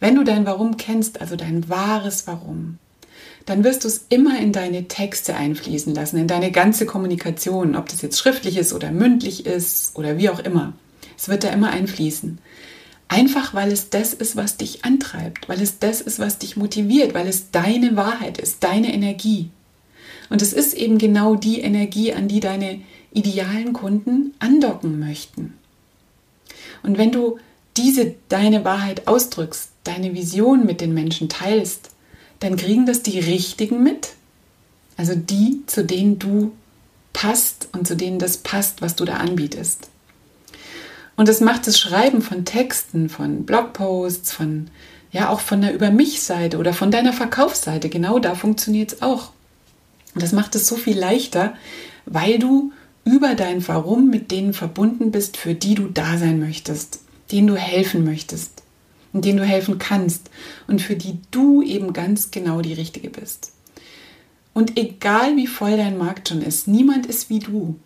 Wenn 0.00 0.16
du 0.16 0.24
dein 0.24 0.46
Warum 0.46 0.76
kennst, 0.76 1.20
also 1.20 1.36
dein 1.36 1.68
wahres 1.68 2.26
Warum, 2.26 2.78
dann 3.46 3.64
wirst 3.64 3.84
du 3.84 3.88
es 3.88 4.06
immer 4.08 4.38
in 4.38 4.52
deine 4.52 4.86
Texte 4.88 5.34
einfließen 5.36 5.94
lassen, 5.94 6.18
in 6.18 6.28
deine 6.28 6.52
ganze 6.52 6.86
Kommunikation, 6.86 7.76
ob 7.76 7.88
das 7.88 8.02
jetzt 8.02 8.18
schriftlich 8.18 8.56
ist 8.56 8.72
oder 8.72 8.90
mündlich 8.92 9.46
ist 9.46 9.96
oder 9.96 10.18
wie 10.18 10.28
auch 10.28 10.38
immer. 10.38 10.72
Es 11.18 11.28
wird 11.28 11.44
da 11.44 11.50
immer 11.50 11.70
einfließen. 11.70 12.38
Einfach 13.12 13.52
weil 13.52 13.70
es 13.70 13.90
das 13.90 14.14
ist, 14.14 14.36
was 14.36 14.56
dich 14.56 14.86
antreibt, 14.86 15.46
weil 15.46 15.60
es 15.60 15.78
das 15.78 16.00
ist, 16.00 16.18
was 16.18 16.38
dich 16.38 16.56
motiviert, 16.56 17.12
weil 17.12 17.28
es 17.28 17.50
deine 17.50 17.94
Wahrheit 17.94 18.38
ist, 18.38 18.64
deine 18.64 18.90
Energie. 18.90 19.50
Und 20.30 20.40
es 20.40 20.54
ist 20.54 20.72
eben 20.72 20.96
genau 20.96 21.34
die 21.34 21.60
Energie, 21.60 22.14
an 22.14 22.26
die 22.26 22.40
deine 22.40 22.80
idealen 23.12 23.74
Kunden 23.74 24.32
andocken 24.38 24.98
möchten. 24.98 25.52
Und 26.82 26.96
wenn 26.96 27.12
du 27.12 27.38
diese 27.76 28.14
deine 28.30 28.64
Wahrheit 28.64 29.06
ausdrückst, 29.06 29.72
deine 29.84 30.14
Vision 30.14 30.64
mit 30.64 30.80
den 30.80 30.94
Menschen 30.94 31.28
teilst, 31.28 31.90
dann 32.40 32.56
kriegen 32.56 32.86
das 32.86 33.02
die 33.02 33.18
richtigen 33.18 33.82
mit. 33.82 34.14
Also 34.96 35.14
die, 35.14 35.60
zu 35.66 35.84
denen 35.84 36.18
du 36.18 36.52
passt 37.12 37.68
und 37.72 37.86
zu 37.86 37.94
denen 37.94 38.18
das 38.18 38.38
passt, 38.38 38.80
was 38.80 38.96
du 38.96 39.04
da 39.04 39.18
anbietest. 39.18 39.91
Und 41.16 41.28
das 41.28 41.40
macht 41.40 41.66
das 41.66 41.78
Schreiben 41.78 42.22
von 42.22 42.44
Texten, 42.44 43.08
von 43.08 43.44
Blogposts, 43.44 44.32
von 44.32 44.68
ja 45.10 45.28
auch 45.28 45.40
von 45.40 45.60
der 45.60 45.74
Über 45.74 45.90
mich-Seite 45.90 46.58
oder 46.58 46.72
von 46.72 46.90
deiner 46.90 47.12
Verkaufsseite. 47.12 47.88
Genau 47.88 48.18
da 48.18 48.34
funktioniert 48.34 48.94
es 48.94 49.02
auch. 49.02 49.30
Und 50.14 50.22
das 50.22 50.32
macht 50.32 50.54
es 50.54 50.66
so 50.66 50.76
viel 50.76 50.98
leichter, 50.98 51.54
weil 52.06 52.38
du 52.38 52.72
über 53.04 53.34
dein 53.34 53.66
Warum 53.68 54.10
mit 54.10 54.30
denen 54.30 54.54
verbunden 54.54 55.10
bist, 55.10 55.36
für 55.36 55.54
die 55.54 55.74
du 55.74 55.88
da 55.88 56.16
sein 56.16 56.40
möchtest, 56.40 57.00
denen 57.30 57.46
du 57.46 57.56
helfen 57.56 58.04
möchtest 58.04 58.62
und 59.12 59.24
denen 59.24 59.38
du 59.38 59.44
helfen 59.44 59.78
kannst 59.78 60.30
und 60.66 60.80
für 60.80 60.96
die 60.96 61.18
du 61.30 61.62
eben 61.62 61.92
ganz 61.92 62.30
genau 62.30 62.60
die 62.60 62.74
Richtige 62.74 63.10
bist. 63.10 63.52
Und 64.54 64.78
egal 64.78 65.36
wie 65.36 65.46
voll 65.46 65.76
dein 65.76 65.98
Markt 65.98 66.28
schon 66.28 66.42
ist, 66.42 66.68
niemand 66.68 67.06
ist 67.06 67.30
wie 67.30 67.38
du. 67.38 67.76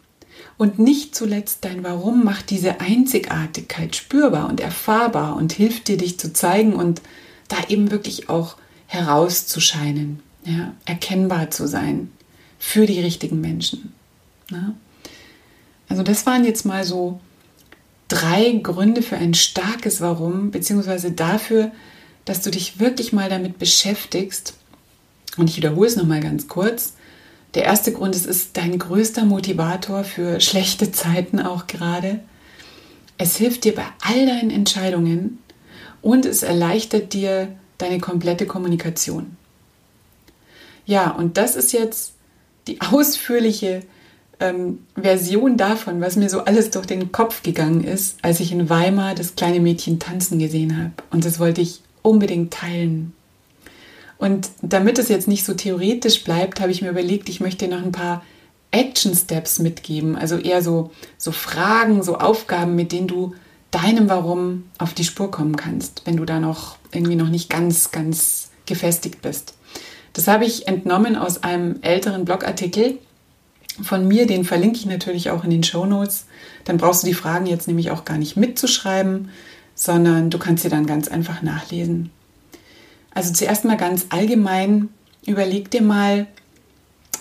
Und 0.59 0.79
nicht 0.79 1.15
zuletzt 1.15 1.65
dein 1.65 1.85
Warum 1.85 2.25
macht 2.25 2.51
diese 2.51 2.81
Einzigartigkeit 2.81 3.95
spürbar 3.95 4.49
und 4.49 4.61
erfahrbar 4.61 5.37
und 5.37 5.53
hilft 5.53 5.89
dir, 5.89 5.99
dich 5.99 6.19
zu 6.19 6.33
zeigen 6.33 6.75
und 6.75 7.03
da 7.49 7.57
eben 7.69 7.91
wirklich 7.91 8.29
auch 8.29 8.57
herauszuscheinen, 8.87 10.21
ja, 10.45 10.73
erkennbar 10.85 11.51
zu 11.51 11.67
sein 11.67 12.11
für 12.59 12.87
die 12.87 13.01
richtigen 13.01 13.41
Menschen. 13.41 13.93
Ja. 14.51 14.75
Also 15.89 16.03
das 16.03 16.27
waren 16.27 16.45
jetzt 16.45 16.65
mal 16.65 16.85
so 16.85 17.21
drei 18.09 18.53
Gründe 18.63 19.03
für 19.03 19.17
ein 19.17 19.35
starkes 19.35 20.01
Warum, 20.01 20.51
beziehungsweise 20.51 21.13
dafür, 21.13 21.73
dass 22.25 22.43
du 22.43 22.51
dich 22.51 22.81
wirklich 22.81 23.13
mal 23.13 23.29
damit 23.29 23.59
beschäftigst. 23.59 24.55
Und 25.37 25.51
ich 25.51 25.57
wiederhole 25.57 25.89
es 25.89 25.97
nochmal 25.97 26.21
ganz 26.21 26.49
kurz. 26.49 26.95
Der 27.57 27.65
erste 27.65 27.91
Grund 27.91 28.15
ist, 28.15 28.27
es 28.27 28.37
ist 28.37 28.57
dein 28.59 28.79
größter 28.79 29.25
Motivator 29.25 30.05
für 30.05 30.41
schlechte 30.43 30.93
Zeiten 30.93 31.41
auch 31.41 31.67
gerade. 31.67 32.21
Es 33.17 33.37
hilft 33.37 33.65
dir 33.65 33.75
bei 33.75 33.87
all 34.03 34.27
deinen 34.27 34.51
Entscheidungen 34.51 35.39
und 36.03 36.27
es 36.27 36.43
erleichtert 36.43 37.15
dir 37.15 37.49
deine 37.79 37.99
komplette 37.99 38.45
Kommunikation. 38.45 39.39
Ja, 40.85 41.11
und 41.11 41.39
das 41.39 41.57
ist 41.57 41.73
jetzt 41.73 42.13
die 42.67 42.79
ausführliche 42.93 43.85
ähm, 44.39 44.85
Version 44.95 45.57
davon, 45.57 46.03
was 46.03 46.17
mir 46.17 46.29
so 46.29 46.41
alles 46.41 46.69
durch 46.69 46.85
den 46.85 47.11
Kopf 47.11 47.43
gegangen 47.43 47.83
ist, 47.85 48.19
als 48.21 48.41
ich 48.41 48.53
in 48.53 48.69
Weimar 48.69 49.15
das 49.15 49.35
kleine 49.35 49.61
Mädchen 49.61 49.99
tanzen 49.99 50.39
gesehen 50.39 50.77
habe. 50.77 50.93
Und 51.11 51.25
das 51.25 51.39
wollte 51.39 51.63
ich 51.63 51.81
unbedingt 52.03 52.53
teilen. 52.53 53.15
Und 54.19 54.49
damit 54.63 54.99
es 54.99 55.09
jetzt 55.09 55.29
nicht 55.29 55.45
so 55.45 55.55
theoretisch 55.55 56.25
bleibt, 56.25 56.61
habe 56.61 56.73
ich 56.73 56.83
mir 56.83 56.91
überlegt, 56.91 57.29
ich 57.29 57.41
möchte 57.41 57.69
noch 57.69 57.83
ein 57.83 57.93
paar 57.93 58.23
Action 58.71 59.15
Steps 59.15 59.59
mitgeben, 59.59 60.17
also 60.17 60.37
eher 60.37 60.63
so, 60.63 60.91
so 61.19 61.33
Fragen, 61.33 62.03
so 62.03 62.19
Aufgaben, 62.19 62.75
mit 62.75 62.93
denen 62.93 63.09
du 63.09 63.35
deinem 63.71 64.09
Warum 64.09 64.65
auf 64.79 64.95
die 64.95 65.05
Spur 65.05 65.31
kommen 65.31 65.57
kannst, 65.57 66.03
wenn 66.05 66.17
du 66.17 66.25
da 66.25 66.41
noch 66.41 66.77
irgendwie 66.93 67.17
noch 67.17 67.29
nicht 67.29 67.51
ganz, 67.51 67.91
ganz 67.91 68.51
gefestigt 68.65 69.23
bist. 69.23 69.55
Das 70.13 70.29
habe 70.29 70.47
ich 70.47 70.67
entnommen 70.67 71.17
aus 71.17 71.43
einem 71.43 71.77
älteren 71.83 72.25
Blogartikel 72.25 72.99
von 73.83 74.09
mir, 74.09 74.27
den 74.27 74.45
verlinke 74.45 74.79
ich 74.79 74.87
natürlich 74.87 75.31
auch 75.31 75.45
in 75.45 75.51
den 75.51 75.63
Show 75.63 75.85
Notes. 75.85 76.27
Dann 76.65 76.79
brauchst 76.79 77.03
du 77.03 77.07
die 77.07 77.15
Fragen 77.15 77.47
jetzt 77.47 77.69
nämlich 77.69 77.91
auch 77.91 78.05
gar 78.05 78.17
nicht 78.17 78.37
mitzuschreiben, 78.37 79.31
sondern 79.75 80.31
du 80.31 80.39
kannst 80.39 80.63
sie 80.63 80.71
dann 80.71 80.87
ganz 80.87 81.09
einfach 81.09 81.43
nachlesen. 81.43 82.11
Also 83.17 83.33
zuerst 83.33 83.65
mal 83.65 83.79
ganz 83.79 84.05
allgemein, 84.11 84.91
überleg 85.25 85.71
dir 85.71 85.81
mal, 85.81 86.27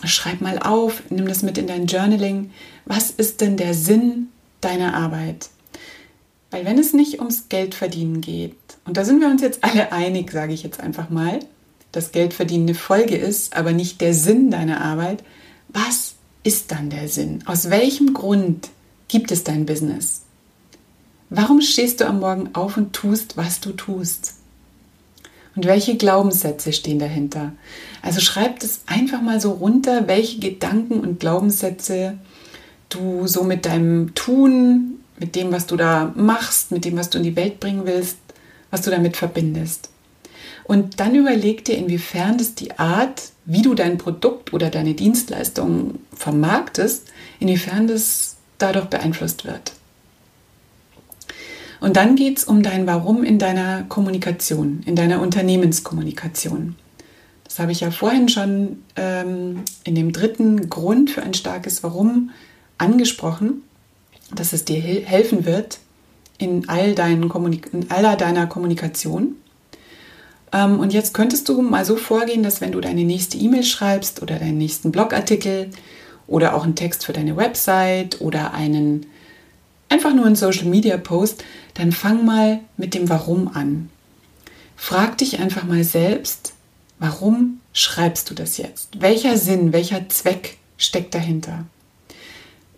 schreib 0.04 0.42
mal 0.42 0.60
auf, 0.60 1.02
nimm 1.10 1.26
das 1.26 1.42
mit 1.42 1.58
in 1.58 1.68
dein 1.68 1.86
Journaling. 1.86 2.52
Was 2.84 3.12
ist 3.12 3.40
denn 3.40 3.56
der 3.56 3.74
Sinn 3.74 4.28
deiner 4.60 4.94
Arbeit? 4.94 5.48
Weil 6.52 6.66
wenn 6.66 6.78
es 6.78 6.92
nicht 6.92 7.20
ums 7.20 7.48
Geldverdienen 7.48 8.20
geht, 8.20 8.58
und 8.84 8.98
da 8.98 9.06
sind 9.06 9.22
wir 9.22 9.30
uns 9.30 9.42
jetzt 9.42 9.64
alle 9.64 9.94
einig, 9.94 10.34
sage 10.34 10.52
ich 10.54 10.64
jetzt 10.64 10.82
einfach 10.82 11.10
mal, 11.10 11.40
dass 11.94 12.12
Geldverdienen 12.12 12.68
eine 12.68 12.76
Folge 12.76 13.16
ist, 13.16 13.56
aber 13.56 13.72
nicht 13.72 14.02
der 14.02 14.14
Sinn 14.14 14.52
deiner 14.52 14.82
Arbeit, 14.82 15.24
was 15.70 16.16
ist 16.44 16.74
dann 16.74 16.90
der 16.90 17.08
Sinn? 17.08 17.42
Aus 17.46 17.70
welchem 17.70 18.14
Grund 18.14 18.68
gibt 19.08 19.32
es 19.32 19.46
dein 19.46 19.66
Business? 19.66 20.24
Warum 21.30 21.62
stehst 21.62 22.02
du 22.02 22.06
am 22.06 22.20
Morgen 22.20 22.50
auf 22.54 22.76
und 22.76 22.92
tust, 22.92 23.38
was 23.38 23.62
du 23.62 23.72
tust? 23.72 24.34
Und 25.56 25.66
welche 25.66 25.96
Glaubenssätze 25.96 26.74
stehen 26.74 27.00
dahinter? 27.00 27.54
Also 28.02 28.20
schreib 28.20 28.62
es 28.62 28.82
einfach 28.88 29.22
mal 29.22 29.40
so 29.40 29.52
runter, 29.52 30.08
welche 30.08 30.40
Gedanken 30.40 31.00
und 31.00 31.20
Glaubenssätze 31.20 32.18
du 32.90 33.26
so 33.28 33.44
mit 33.44 33.66
deinem 33.66 34.14
Tun, 34.16 35.00
mit 35.18 35.36
dem, 35.36 35.52
was 35.52 35.66
du 35.66 35.78
da 35.78 36.12
machst, 36.16 36.72
mit 36.72 36.86
dem, 36.86 36.98
was 36.98 37.10
du 37.10 37.20
in 37.20 37.24
die 37.24 37.36
Welt 37.36 37.60
bringen 37.60 37.84
willst, 37.86 38.18
was 38.70 38.82
du 38.82 38.92
damit 38.92 39.16
verbindest. 39.16 39.90
Und 40.66 41.00
dann 41.00 41.16
überleg 41.16 41.64
dir, 41.64 41.78
inwiefern 41.78 42.38
das 42.38 42.56
die 42.56 42.78
Art, 42.78 43.30
wie 43.46 43.62
du 43.62 43.76
dein 43.76 43.98
Produkt 43.98 44.52
oder 44.52 44.70
deine 44.70 44.96
Dienstleistung 44.96 46.00
vermarktest, 46.14 47.08
inwiefern 47.40 47.88
das 47.88 48.36
dadurch 48.58 48.86
beeinflusst 48.86 49.46
wird. 49.46 49.75
Und 51.86 51.98
dann 51.98 52.16
geht 52.16 52.40
es 52.40 52.46
um 52.46 52.64
dein 52.64 52.88
Warum 52.88 53.24
in 53.24 53.38
deiner 53.38 53.84
Kommunikation, 53.84 54.82
in 54.88 54.96
deiner 54.96 55.22
Unternehmenskommunikation. 55.22 56.74
Das 57.44 57.60
habe 57.60 57.74
ich 57.74 57.82
ja 57.82 57.92
vorhin 57.92 58.28
schon 58.28 58.80
ähm, 58.96 59.62
in 59.84 59.94
dem 59.94 60.12
dritten 60.12 60.68
Grund 60.68 61.12
für 61.12 61.22
ein 61.22 61.36
starkes 61.36 61.84
Warum 61.84 62.32
angesprochen, 62.80 63.62
dass 64.34 64.52
es 64.52 64.66
dir 64.66 64.82
helfen 64.82 65.46
wird 65.46 65.78
in 66.40 66.68
all, 66.70 66.96
deinen 66.96 67.30
in 67.72 67.92
aller 67.92 68.16
deiner 68.16 68.48
Kommunikation. 68.48 69.36
Ähm, 70.54 70.80
und 70.80 70.92
jetzt 70.92 71.14
könntest 71.14 71.48
du 71.50 71.62
mal 71.62 71.86
so 71.86 71.98
vorgehen, 71.98 72.42
dass 72.42 72.62
wenn 72.62 72.72
du 72.72 72.82
deine 72.82 73.04
nächste 73.04 73.38
E-Mail 73.38 73.62
schreibst 73.64 74.24
oder 74.24 74.40
deinen 74.40 74.58
nächsten 74.58 74.92
Blogartikel 74.92 75.70
oder 76.26 76.56
auch 76.56 76.64
einen 76.64 76.74
Text 76.74 77.06
für 77.06 77.14
deine 77.14 77.38
Website 77.38 78.22
oder 78.22 78.56
einen 78.56 79.06
einfach 79.88 80.16
nur 80.16 80.26
einen 80.26 80.36
Social 80.36 80.66
Media 80.66 80.98
Post, 80.98 81.44
dann 81.76 81.92
fang 81.92 82.26
mal 82.26 82.62
mit 82.78 82.94
dem 82.96 83.08
Warum 83.10 83.48
an. 83.50 83.90
Frag 84.76 85.20
dich 85.20 85.40
einfach 85.40 85.64
mal 85.64 85.84
selbst, 85.84 86.54
warum 87.00 87.62
schreibst 87.74 88.30
du 88.30 88.34
das 88.34 88.58
jetzt? 88.58 89.02
Welcher 89.02 89.38
Sinn, 89.38 89.72
welcher 89.72 90.10
Zweck 90.10 90.58
steckt 90.78 91.14
dahinter? 91.14 91.66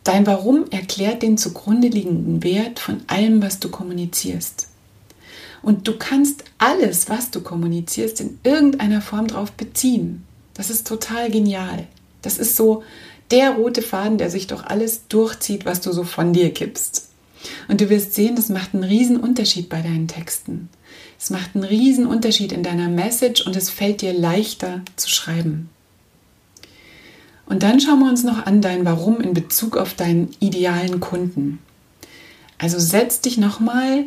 Dein 0.03 0.25
Warum 0.25 0.69
erklärt 0.71 1.21
den 1.21 1.37
zugrunde 1.37 1.89
liegenden 1.89 2.43
Wert 2.43 2.79
von 2.79 3.01
allem, 3.07 3.41
was 3.41 3.59
du 3.59 3.69
kommunizierst. 3.69 4.67
Und 5.61 5.87
du 5.87 5.97
kannst 5.97 6.45
alles, 6.57 7.09
was 7.09 7.29
du 7.29 7.41
kommunizierst, 7.41 8.21
in 8.21 8.39
irgendeiner 8.43 9.01
Form 9.01 9.27
drauf 9.27 9.51
beziehen. 9.51 10.23
Das 10.53 10.69
ist 10.69 10.87
total 10.87 11.29
genial. 11.29 11.87
Das 12.21 12.37
ist 12.37 12.55
so 12.55 12.83
der 13.31 13.51
rote 13.51 13.81
Faden, 13.81 14.17
der 14.17 14.29
sich 14.29 14.47
doch 14.47 14.63
alles 14.63 15.07
durchzieht, 15.09 15.65
was 15.65 15.81
du 15.81 15.91
so 15.91 16.03
von 16.03 16.31
dir 16.31 16.51
gibst. 16.51 17.06
Und 17.67 17.81
du 17.81 17.89
wirst 17.89 18.13
sehen, 18.13 18.35
das 18.35 18.49
macht 18.49 18.73
einen 18.73 18.83
riesen 18.83 19.17
Unterschied 19.17 19.69
bei 19.69 19.81
deinen 19.81 20.07
Texten. 20.07 20.69
Es 21.19 21.29
macht 21.29 21.55
einen 21.55 21.63
riesen 21.63 22.05
Unterschied 22.05 22.51
in 22.51 22.63
deiner 22.63 22.89
Message 22.89 23.45
und 23.45 23.55
es 23.55 23.69
fällt 23.69 24.01
dir 24.01 24.13
leichter 24.13 24.81
zu 24.95 25.09
schreiben. 25.09 25.69
Und 27.45 27.63
dann 27.63 27.79
schauen 27.79 27.99
wir 27.99 28.09
uns 28.09 28.23
noch 28.23 28.45
an 28.45 28.61
dein 28.61 28.85
Warum 28.85 29.21
in 29.21 29.33
Bezug 29.33 29.77
auf 29.77 29.93
deinen 29.93 30.29
idealen 30.39 30.99
Kunden. 30.99 31.59
Also 32.57 32.77
setz 32.79 33.21
dich 33.21 33.37
nochmal 33.37 34.05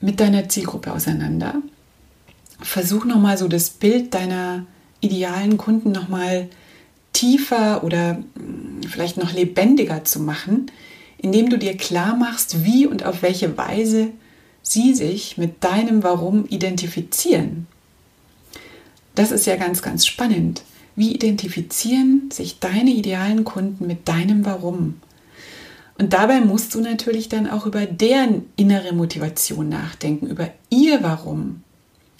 mit 0.00 0.20
deiner 0.20 0.48
Zielgruppe 0.48 0.92
auseinander. 0.92 1.54
Versuch 2.60 3.04
nochmal 3.04 3.38
so 3.38 3.48
das 3.48 3.70
Bild 3.70 4.14
deiner 4.14 4.66
idealen 5.00 5.56
Kunden 5.56 5.92
nochmal 5.92 6.48
tiefer 7.12 7.82
oder 7.84 8.22
hm, 8.36 8.82
vielleicht 8.88 9.16
noch 9.16 9.32
lebendiger 9.32 10.04
zu 10.04 10.20
machen, 10.20 10.70
indem 11.24 11.48
du 11.48 11.56
dir 11.56 11.74
klar 11.74 12.14
machst, 12.14 12.66
wie 12.66 12.86
und 12.86 13.06
auf 13.06 13.22
welche 13.22 13.56
Weise 13.56 14.10
sie 14.62 14.94
sich 14.94 15.38
mit 15.38 15.64
deinem 15.64 16.02
Warum 16.02 16.44
identifizieren. 16.44 17.66
Das 19.14 19.30
ist 19.30 19.46
ja 19.46 19.56
ganz, 19.56 19.80
ganz 19.80 20.06
spannend. 20.06 20.62
Wie 20.96 21.14
identifizieren 21.14 22.30
sich 22.30 22.60
deine 22.60 22.90
idealen 22.90 23.44
Kunden 23.44 23.86
mit 23.86 24.06
deinem 24.06 24.44
Warum? 24.44 25.00
Und 25.96 26.12
dabei 26.12 26.40
musst 26.40 26.74
du 26.74 26.80
natürlich 26.80 27.30
dann 27.30 27.48
auch 27.48 27.64
über 27.64 27.86
deren 27.86 28.44
innere 28.56 28.92
Motivation 28.92 29.70
nachdenken, 29.70 30.26
über 30.26 30.50
ihr 30.68 31.02
Warum, 31.02 31.62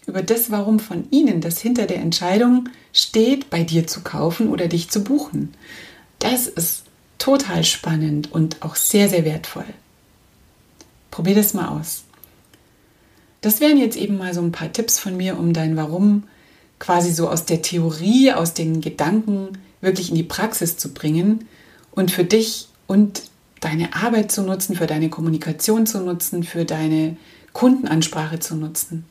über 0.07 0.23
das 0.23 0.51
Warum 0.51 0.79
von 0.79 1.09
ihnen, 1.11 1.43
das 1.43 1.61
hinter 1.61 1.85
der 1.85 1.99
Entscheidung 1.99 2.71
steht, 2.95 3.51
bei 3.51 3.65
dir 3.65 3.87
zu 3.87 4.01
kaufen 4.01 4.49
oder 4.49 4.67
dich 4.67 4.89
zu 4.89 5.05
buchen. 5.05 5.53
Das 6.21 6.47
ist 6.47 6.84
total 7.25 7.65
spannend 7.65 8.33
und 8.33 8.61
auch 8.61 8.77
sehr, 8.77 9.09
sehr 9.09 9.25
wertvoll. 9.25 9.65
Probier 11.11 11.35
das 11.35 11.55
mal 11.55 11.69
aus. 11.69 12.05
Das 13.41 13.61
wären 13.61 13.79
jetzt 13.79 13.97
eben 13.97 14.19
mal 14.19 14.35
so 14.35 14.43
ein 14.43 14.53
paar 14.53 14.71
Tipps 14.71 14.99
von 14.99 15.17
mir, 15.17 15.39
um 15.39 15.55
dein 15.55 15.75
Warum 15.75 16.25
quasi 16.79 17.15
so 17.15 17.31
aus 17.31 17.47
der 17.47 17.63
Theorie, 17.63 18.33
aus 18.33 18.53
den 18.53 18.83
Gedanken 18.83 19.57
wirklich 19.81 20.11
in 20.11 20.17
die 20.17 20.23
Praxis 20.23 20.77
zu 20.77 20.93
bringen 20.93 21.49
und 21.93 22.11
für 22.11 22.25
dich 22.25 22.69
und 22.87 23.23
deine 23.61 23.95
Arbeit 23.95 24.31
zu 24.31 24.43
nutzen, 24.43 24.77
für 24.77 24.87
deine 24.87 25.09
Kommunikation 25.09 25.87
zu 25.87 26.01
nutzen, 26.01 26.45
für 26.45 26.67
deine 26.67 27.17
Kundenansprache 27.55 28.39
zu 28.39 28.55
nutzen. 28.55 29.07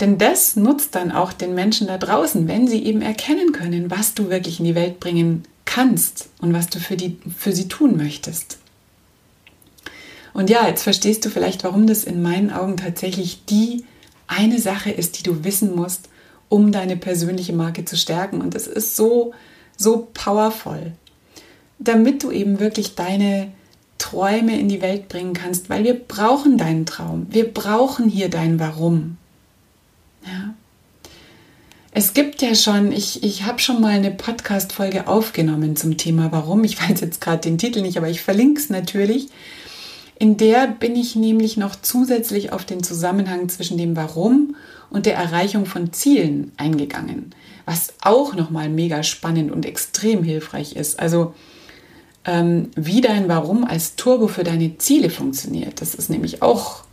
Denn 0.00 0.18
das 0.18 0.56
nutzt 0.56 0.94
dann 0.94 1.10
auch 1.10 1.32
den 1.32 1.54
Menschen 1.54 1.86
da 1.86 1.96
draußen, 1.96 2.46
wenn 2.48 2.68
sie 2.68 2.84
eben 2.84 3.00
erkennen 3.00 3.52
können, 3.52 3.90
was 3.90 4.12
du 4.12 4.28
wirklich 4.28 4.58
in 4.58 4.66
die 4.66 4.74
Welt 4.74 5.00
bringen 5.00 5.44
kannst 5.78 6.28
und 6.40 6.52
was 6.52 6.68
du 6.68 6.80
für, 6.80 6.96
die, 6.96 7.18
für 7.36 7.52
sie 7.52 7.68
tun 7.68 7.96
möchtest. 7.96 8.58
Und 10.34 10.50
ja, 10.50 10.66
jetzt 10.66 10.82
verstehst 10.82 11.24
du 11.24 11.30
vielleicht, 11.30 11.62
warum 11.62 11.86
das 11.86 12.02
in 12.04 12.20
meinen 12.20 12.50
Augen 12.50 12.76
tatsächlich 12.76 13.44
die 13.44 13.84
eine 14.26 14.58
Sache 14.58 14.90
ist, 14.90 15.18
die 15.18 15.22
du 15.22 15.44
wissen 15.44 15.76
musst, 15.76 16.08
um 16.48 16.72
deine 16.72 16.96
persönliche 16.96 17.52
Marke 17.52 17.84
zu 17.84 17.96
stärken. 17.96 18.40
Und 18.40 18.54
es 18.54 18.66
ist 18.66 18.96
so, 18.96 19.32
so 19.76 20.08
powerful 20.12 20.92
damit 21.78 22.24
du 22.24 22.30
eben 22.30 22.58
wirklich 22.58 22.94
deine 22.96 23.52
Träume 23.98 24.58
in 24.58 24.68
die 24.68 24.82
Welt 24.82 25.08
bringen 25.08 25.32
kannst, 25.32 25.70
weil 25.70 25.84
wir 25.84 25.94
brauchen 25.94 26.58
deinen 26.58 26.86
Traum. 26.86 27.26
Wir 27.30 27.52
brauchen 27.52 28.08
hier 28.08 28.28
dein 28.28 28.58
Warum. 28.58 29.16
Ja. 30.24 30.54
Es 31.98 32.14
gibt 32.14 32.42
ja 32.42 32.54
schon, 32.54 32.92
ich, 32.92 33.24
ich 33.24 33.42
habe 33.42 33.58
schon 33.58 33.80
mal 33.80 33.90
eine 33.90 34.12
Podcast-Folge 34.12 35.08
aufgenommen 35.08 35.74
zum 35.74 35.96
Thema 35.96 36.30
Warum. 36.30 36.62
Ich 36.62 36.80
weiß 36.80 37.00
jetzt 37.00 37.20
gerade 37.20 37.40
den 37.40 37.58
Titel 37.58 37.80
nicht, 37.80 37.98
aber 37.98 38.08
ich 38.08 38.22
verlinke 38.22 38.60
es 38.60 38.70
natürlich. 38.70 39.30
In 40.16 40.36
der 40.36 40.68
bin 40.68 40.94
ich 40.94 41.16
nämlich 41.16 41.56
noch 41.56 41.74
zusätzlich 41.74 42.52
auf 42.52 42.64
den 42.64 42.84
Zusammenhang 42.84 43.48
zwischen 43.48 43.78
dem 43.78 43.96
Warum 43.96 44.54
und 44.90 45.06
der 45.06 45.16
Erreichung 45.16 45.66
von 45.66 45.92
Zielen 45.92 46.52
eingegangen, 46.56 47.34
was 47.64 47.94
auch 48.00 48.32
nochmal 48.32 48.68
mega 48.68 49.02
spannend 49.02 49.50
und 49.50 49.66
extrem 49.66 50.22
hilfreich 50.22 50.76
ist. 50.76 51.00
Also 51.00 51.34
ähm, 52.24 52.70
wie 52.76 53.00
dein 53.00 53.26
Warum 53.26 53.64
als 53.64 53.96
Turbo 53.96 54.28
für 54.28 54.44
deine 54.44 54.78
Ziele 54.78 55.10
funktioniert. 55.10 55.80
Das 55.80 55.96
ist 55.96 56.10
nämlich 56.10 56.42
auch 56.42 56.84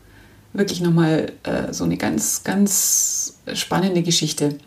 wirklich 0.53 0.81
nochmal 0.81 1.31
äh, 1.43 1.71
so 1.73 1.83
eine 1.83 1.97
ganz, 1.97 2.43
ganz 2.43 3.37
spannende 3.53 4.01
Geschichte. 4.01 4.57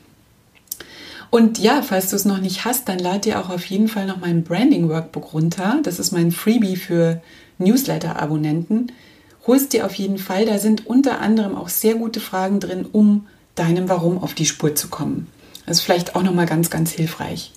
Und 1.31 1.59
ja, 1.59 1.83
falls 1.83 2.11
du 2.11 2.17
es 2.17 2.25
noch 2.25 2.39
nicht 2.39 2.65
hast, 2.65 2.89
dann 2.89 2.99
lad 2.99 3.25
dir 3.25 3.41
auch 3.41 3.51
auf 3.51 3.65
jeden 3.67 3.89
Fall 3.89 4.07
noch 4.07 4.19
mein 4.19 4.45
Branding 4.45 4.89
Workbook 4.89 5.35
runter. 5.35 5.81
Das 5.83 5.99
ist 5.99 6.13
mein 6.13 6.33
Freebie 6.33 6.77
für 6.77 7.21
Newsletter-Abonnenten. 7.59 8.93
Holst 9.47 9.73
dir 9.73 9.85
auf 9.85 9.95
jeden 9.95 10.19
Fall. 10.19 10.47
Da 10.47 10.59
sind 10.59 10.87
unter 10.87 11.21
anderem 11.21 11.55
auch 11.55 11.69
sehr 11.69 11.95
gute 11.95 12.21
Fragen 12.21 12.61
drin, 12.61 12.87
um 12.91 13.27
deinem 13.55 13.89
Warum 13.89 14.23
auf 14.23 14.35
die 14.35 14.47
Spur 14.47 14.75
zu 14.75 14.89
kommen. 14.89 15.27
Das 15.67 15.79
ist 15.79 15.83
vielleicht 15.83 16.17
auch 16.17 16.23
nochmal 16.23 16.47
ganz, 16.47 16.71
ganz 16.71 16.93
hilfreich. 16.93 17.53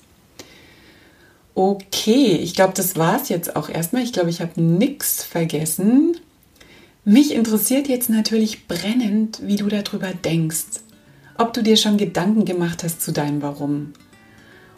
Okay, 1.53 2.37
ich 2.41 2.55
glaube, 2.55 2.73
das 2.75 2.95
war 2.95 3.21
es 3.21 3.29
jetzt 3.29 3.55
auch 3.55 3.69
erstmal. 3.69 4.03
Ich 4.03 4.13
glaube, 4.13 4.29
ich 4.29 4.41
habe 4.41 4.61
nichts 4.61 5.23
vergessen. 5.23 6.17
Mich 7.03 7.33
interessiert 7.33 7.87
jetzt 7.87 8.09
natürlich 8.09 8.67
brennend, 8.67 9.39
wie 9.43 9.55
du 9.55 9.67
darüber 9.67 10.13
denkst. 10.13 10.81
Ob 11.41 11.53
du 11.53 11.63
dir 11.63 11.75
schon 11.75 11.97
Gedanken 11.97 12.45
gemacht 12.45 12.83
hast 12.83 13.01
zu 13.01 13.11
deinem 13.11 13.41
Warum. 13.41 13.93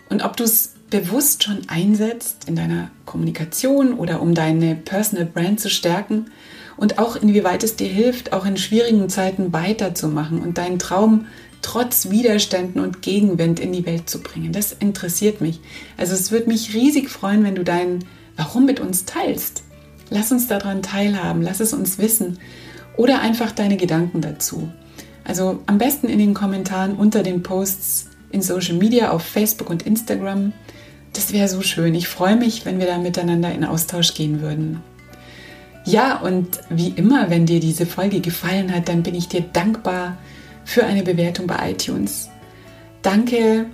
Und 0.10 0.24
ob 0.24 0.38
du 0.38 0.46
es 0.46 0.76
bewusst 0.90 1.44
schon 1.44 1.64
einsetzt 1.68 2.48
in 2.48 2.56
deiner 2.56 2.90
Kommunikation 3.06 3.96
oder 3.96 4.22
um 4.22 4.34
deine 4.34 4.74
Personal 4.74 5.26
Brand 5.26 5.60
zu 5.60 5.70
stärken 5.70 6.28
und 6.78 7.00
auch 7.00 7.18
inwieweit 7.18 7.66
es 7.66 7.76
dir 7.76 7.90
hilft, 7.90 8.32
auch 8.32 8.46
in 8.46 8.56
schwierigen 8.56 9.10
Zeiten 9.10 9.52
weiterzumachen 9.52 10.42
und 10.42 10.58
deinen 10.58 10.80
Traum 10.80 11.26
trotz 11.62 12.10
Widerständen 12.10 12.80
und 12.80 13.02
Gegenwind 13.02 13.60
in 13.60 13.74
die 13.74 13.86
Welt 13.86 14.10
zu 14.10 14.22
bringen. 14.22 14.54
Das 14.54 14.72
interessiert 14.72 15.42
mich. 15.42 15.60
Also 15.98 16.14
es 16.14 16.32
würde 16.32 16.48
mich 16.48 16.74
riesig 16.74 17.10
freuen, 17.10 17.44
wenn 17.44 17.56
du 17.56 17.66
dein 17.66 18.06
Warum 18.38 18.66
mit 18.66 18.80
uns 18.80 19.04
teilst. 19.04 19.64
Lass 20.10 20.32
uns 20.32 20.48
daran 20.48 20.82
teilhaben, 20.82 21.42
lass 21.42 21.60
es 21.60 21.74
uns 21.74 21.98
wissen 21.98 22.40
oder 22.96 23.20
einfach 23.20 23.52
deine 23.52 23.76
Gedanken 23.76 24.22
dazu. 24.22 24.72
Also 25.26 25.62
am 25.66 25.78
besten 25.78 26.08
in 26.08 26.20
den 26.20 26.34
Kommentaren 26.34 26.96
unter 26.96 27.24
den 27.24 27.44
Posts 27.44 28.10
in 28.32 28.42
Social 28.42 28.76
Media 28.76 29.12
auf 29.12 29.24
Facebook 29.24 29.70
und 29.70 29.84
Instagram. 29.84 30.54
Das 31.14 31.32
wäre 31.32 31.48
so 31.48 31.62
schön. 31.62 31.96
Ich 31.96 32.08
freue 32.08 32.36
mich, 32.36 32.66
wenn 32.66 32.80
wir 32.80 32.88
da 32.88 32.98
miteinander 32.98 33.52
in 33.54 33.64
Austausch 33.64 34.14
gehen 34.14 34.42
würden. 34.42 34.82
Ja, 35.86 36.18
und 36.20 36.60
wie 36.70 36.90
immer, 36.90 37.30
wenn 37.30 37.46
dir 37.46 37.60
diese 37.60 37.86
Folge 37.86 38.22
gefallen 38.22 38.74
hat, 38.74 38.88
dann 38.88 39.04
bin 39.04 39.16
ich 39.16 39.28
dir 39.28 39.42
dankbar 39.42 40.18
für 40.66 40.86
eine 40.86 41.04
Bewertung 41.04 41.46
bei 41.46 41.72
iTunes. 41.72 42.30
Danke 43.02 43.66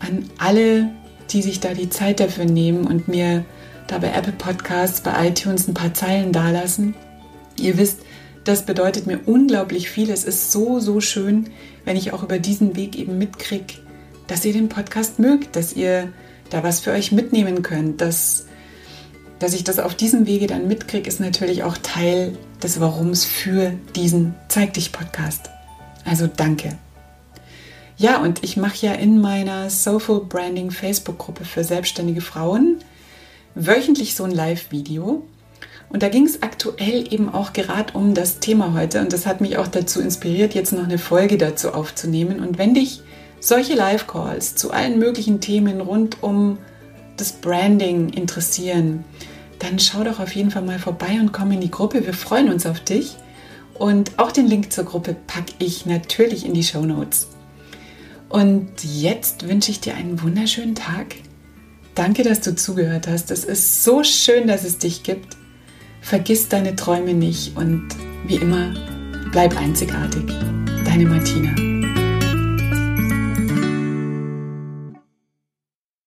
an 0.00 0.30
alle, 0.38 0.90
die 1.30 1.42
sich 1.42 1.60
da 1.60 1.74
die 1.74 1.90
Zeit 1.90 2.20
dafür 2.20 2.46
nehmen 2.46 2.86
und 2.86 3.06
mir 3.06 3.44
da 3.86 3.98
bei 3.98 4.08
Apple 4.08 4.32
Podcasts, 4.32 5.02
bei 5.02 5.28
iTunes 5.28 5.68
ein 5.68 5.74
paar 5.74 5.92
Zeilen 5.94 6.32
dalassen. 6.32 6.94
Ihr 7.58 7.76
wisst, 7.76 8.00
das 8.44 8.66
bedeutet 8.66 9.06
mir 9.06 9.20
unglaublich 9.26 9.88
viel. 9.90 10.10
Es 10.10 10.24
ist 10.24 10.52
so, 10.52 10.80
so 10.80 11.00
schön, 11.00 11.50
wenn 11.84 11.96
ich 11.96 12.12
auch 12.12 12.22
über 12.22 12.38
diesen 12.38 12.76
Weg 12.76 12.96
eben 12.96 13.18
mitkriege, 13.18 13.74
dass 14.26 14.44
ihr 14.44 14.52
den 14.52 14.68
Podcast 14.68 15.18
mögt, 15.18 15.56
dass 15.56 15.74
ihr 15.74 16.12
da 16.50 16.62
was 16.62 16.80
für 16.80 16.92
euch 16.92 17.12
mitnehmen 17.12 17.62
könnt, 17.62 18.00
dass 18.00 18.46
dass 19.42 19.54
ich 19.54 19.64
das 19.64 19.80
auf 19.80 19.96
diesem 19.96 20.28
Wege 20.28 20.46
dann 20.46 20.68
mitkriege, 20.68 21.08
ist 21.08 21.18
natürlich 21.18 21.64
auch 21.64 21.76
Teil 21.76 22.38
des 22.62 22.78
Warums 22.78 23.24
für 23.24 23.72
diesen 23.96 24.36
Zeig 24.46 24.74
dich 24.74 24.92
Podcast. 24.92 25.50
Also 26.04 26.28
danke. 26.28 26.78
Ja, 27.96 28.20
und 28.22 28.44
ich 28.44 28.56
mache 28.56 28.86
ja 28.86 28.92
in 28.92 29.20
meiner 29.20 29.68
Soulful 29.68 30.26
Branding 30.26 30.70
Facebook-Gruppe 30.70 31.44
für 31.44 31.64
selbstständige 31.64 32.20
Frauen 32.20 32.78
wöchentlich 33.56 34.14
so 34.14 34.22
ein 34.22 34.30
Live-Video. 34.30 35.26
Und 35.92 36.02
da 36.02 36.08
ging 36.08 36.24
es 36.24 36.42
aktuell 36.42 37.12
eben 37.12 37.28
auch 37.28 37.52
gerade 37.52 37.92
um 37.92 38.14
das 38.14 38.38
Thema 38.38 38.72
heute. 38.72 39.00
Und 39.00 39.12
das 39.12 39.26
hat 39.26 39.42
mich 39.42 39.58
auch 39.58 39.68
dazu 39.68 40.00
inspiriert, 40.00 40.54
jetzt 40.54 40.72
noch 40.72 40.84
eine 40.84 40.96
Folge 40.96 41.36
dazu 41.36 41.74
aufzunehmen. 41.74 42.40
Und 42.40 42.56
wenn 42.56 42.72
dich 42.72 43.02
solche 43.40 43.74
Live-Calls 43.74 44.54
zu 44.54 44.70
allen 44.70 44.98
möglichen 44.98 45.40
Themen 45.40 45.82
rund 45.82 46.22
um 46.22 46.56
das 47.18 47.32
Branding 47.32 48.08
interessieren, 48.08 49.04
dann 49.58 49.78
schau 49.78 50.02
doch 50.02 50.18
auf 50.18 50.34
jeden 50.34 50.50
Fall 50.50 50.62
mal 50.62 50.78
vorbei 50.78 51.18
und 51.20 51.32
komm 51.32 51.52
in 51.52 51.60
die 51.60 51.70
Gruppe. 51.70 52.06
Wir 52.06 52.14
freuen 52.14 52.50
uns 52.50 52.64
auf 52.64 52.80
dich. 52.80 53.16
Und 53.74 54.18
auch 54.18 54.32
den 54.32 54.46
Link 54.46 54.72
zur 54.72 54.84
Gruppe 54.84 55.14
packe 55.26 55.52
ich 55.58 55.84
natürlich 55.84 56.46
in 56.46 56.54
die 56.54 56.62
Show 56.62 56.86
Notes. 56.86 57.28
Und 58.30 58.70
jetzt 58.82 59.46
wünsche 59.46 59.70
ich 59.70 59.80
dir 59.80 59.94
einen 59.94 60.22
wunderschönen 60.22 60.74
Tag. 60.74 61.16
Danke, 61.94 62.22
dass 62.22 62.40
du 62.40 62.56
zugehört 62.56 63.08
hast. 63.08 63.30
Es 63.30 63.44
ist 63.44 63.84
so 63.84 64.02
schön, 64.04 64.46
dass 64.46 64.64
es 64.64 64.78
dich 64.78 65.02
gibt. 65.02 65.36
Vergiss 66.02 66.48
deine 66.48 66.76
Träume 66.76 67.14
nicht 67.14 67.56
und 67.56 67.88
wie 68.26 68.36
immer, 68.36 68.74
bleib 69.30 69.56
einzigartig. 69.56 70.24
Deine 70.84 71.06
Martina. 71.06 71.71